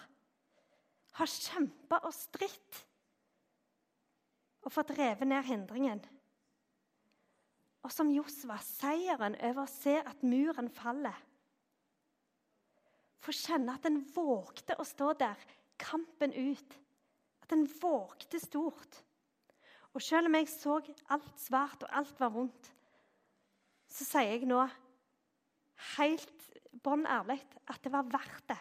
har 1.17 1.31
kjempa 1.31 1.99
og 2.05 2.13
stritt 2.15 2.83
og 4.67 4.73
fått 4.73 4.93
revet 4.97 5.27
ned 5.29 5.45
hindringen. 5.47 6.01
Og 7.85 7.93
som 7.93 8.09
Josva, 8.11 8.57
seieren 8.63 9.37
over 9.39 9.63
å 9.63 9.71
se 9.71 9.95
at 10.01 10.25
muren 10.27 10.67
faller. 10.73 11.15
Få 13.23 13.31
kjenne 13.35 13.77
at 13.77 13.87
en 13.87 14.01
vågte 14.15 14.75
å 14.75 14.85
stå 14.87 15.13
der, 15.19 15.39
kampen 15.79 16.35
ut. 16.35 16.75
At 17.45 17.55
en 17.55 17.63
vågte 17.79 18.41
stort. 18.43 18.99
Og 19.97 20.03
selv 20.05 20.29
om 20.29 20.35
jeg 20.37 20.49
så 20.51 20.75
alt 21.09 21.39
svart 21.41 21.83
og 21.87 21.93
alt 21.97 22.19
var 22.21 22.29
vondt, 22.29 22.67
så 23.89 24.05
sier 24.05 24.35
jeg 24.35 24.45
nå 24.45 24.59
helt 25.97 26.43
bånn 26.85 27.07
ærlig 27.09 27.39
at 27.65 27.81
det 27.81 27.91
var 27.93 28.05
verdt 28.11 28.43
det. 28.51 28.59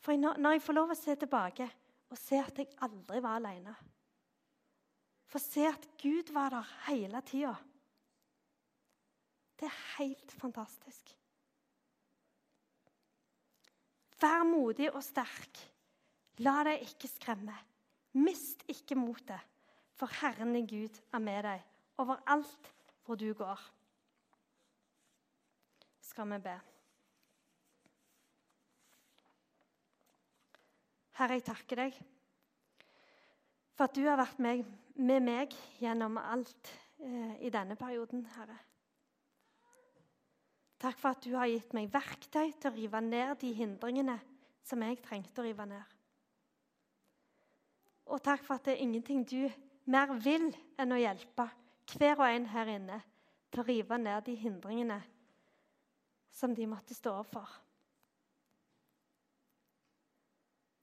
For 0.00 0.16
når 0.16 0.56
jeg 0.56 0.62
får 0.64 0.76
lov 0.78 0.92
å 0.94 0.96
se 0.96 1.16
tilbake 1.20 1.66
og 2.08 2.16
se 2.20 2.40
at 2.40 2.60
jeg 2.60 2.72
aldri 2.84 3.20
var 3.24 3.40
alene 3.40 3.74
Få 5.34 5.40
se 5.42 5.64
at 5.66 5.86
Gud 5.98 6.28
var 6.30 6.52
der 6.54 6.68
hele 6.86 7.18
tida. 7.26 7.54
Det 9.58 9.66
er 9.66 9.78
helt 9.96 10.34
fantastisk. 10.38 11.10
Vær 14.20 14.44
modig 14.46 14.92
og 14.92 15.02
sterk. 15.02 15.58
La 16.46 16.60
deg 16.68 16.84
ikke 16.86 17.10
skremme. 17.10 17.56
Mist 18.14 18.62
ikke 18.70 18.94
motet, 18.94 19.42
for 19.94 20.10
Herren 20.20 20.54
din 20.54 20.66
Gud 20.66 21.00
er 21.12 21.22
med 21.22 21.44
deg 21.46 21.64
overalt 22.02 22.70
hvor 23.04 23.18
du 23.20 23.28
går. 23.36 23.60
Skal 26.00 26.30
vi 26.32 26.38
be. 26.42 26.54
Herre, 31.14 31.38
jeg 31.38 31.46
takker 31.46 31.78
deg 31.84 31.98
for 33.74 33.86
at 33.86 33.94
du 33.94 34.04
har 34.06 34.18
vært 34.18 34.38
med, 34.42 34.64
med 34.98 35.22
meg 35.22 35.54
gjennom 35.82 36.18
alt 36.18 36.70
eh, 37.02 37.34
i 37.46 37.50
denne 37.54 37.76
perioden, 37.78 38.24
Herre. 38.34 38.56
Takk 40.82 40.98
for 41.00 41.14
at 41.14 41.24
du 41.24 41.34
har 41.38 41.48
gitt 41.48 41.72
meg 41.74 41.90
verktøy 41.92 42.52
til 42.52 42.70
å 42.70 42.74
rive 42.74 43.00
ned 43.02 43.38
de 43.40 43.52
hindringene 43.56 44.18
som 44.66 44.82
jeg 44.84 45.00
trengte 45.04 45.40
å 45.40 45.46
rive 45.46 45.66
ned. 45.70 45.94
Og 48.12 48.20
takk 48.22 48.42
for 48.44 48.58
at 48.58 48.66
det 48.66 48.74
er 48.74 48.84
ingenting 48.84 49.22
du 49.24 49.46
mer 49.84 50.14
vil 50.24 50.48
enn 50.80 50.94
å 50.94 51.00
hjelpe 51.00 51.48
hver 51.94 52.16
og 52.18 52.28
en 52.28 52.46
her 52.52 52.70
inne 52.76 53.00
til 53.52 53.62
å 53.62 53.66
rive 53.68 53.98
ned 54.00 54.24
de 54.26 54.34
hindringene 54.38 55.00
som 56.34 56.54
de 56.54 56.66
måtte 56.66 56.96
stå 56.96 57.12
overfor. 57.14 57.50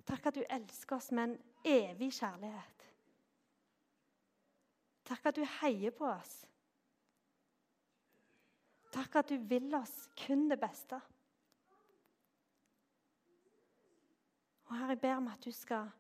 Takk 0.08 0.30
at 0.30 0.38
du 0.40 0.44
elsker 0.44 0.98
oss 0.98 1.12
med 1.12 1.30
en 1.30 1.36
evig 1.68 2.12
kjærlighet. 2.16 2.86
Takk 5.08 5.28
at 5.30 5.38
du 5.38 5.44
heier 5.60 5.94
på 5.96 6.08
oss. 6.08 6.34
Takk 8.92 9.16
at 9.22 9.32
du 9.32 9.38
vil 9.48 9.72
oss 9.76 9.94
kun 10.20 10.50
det 10.52 10.60
beste. 10.60 11.00
Og 14.68 14.78
Herre, 14.78 14.96
jeg 14.96 15.02
ber 15.04 15.18
om 15.20 15.28
at 15.32 15.44
du 15.44 15.52
skal 15.52 15.92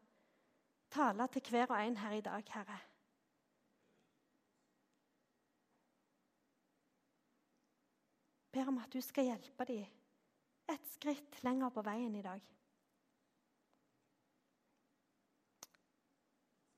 tale 0.91 1.27
til 1.31 1.51
hver 1.51 1.71
og 1.71 1.79
en 1.79 1.97
her 1.97 2.15
i 2.15 2.23
dag, 2.23 2.43
Herre. 2.55 2.79
Ber 8.51 8.67
om 8.67 8.77
at 8.83 8.93
du 8.93 9.01
skal 9.01 9.31
hjelpe 9.31 9.65
dem 9.69 9.85
et 10.71 10.87
skritt 10.93 11.41
lenger 11.43 11.69
på 11.69 11.83
veien 11.83 12.15
i 12.15 12.23
dag. 12.23 12.41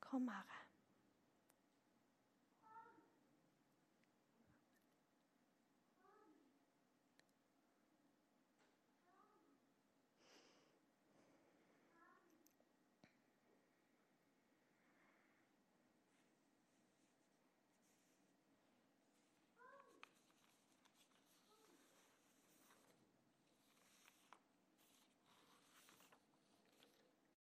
Kom, 0.02 0.28
Herre. 0.28 0.53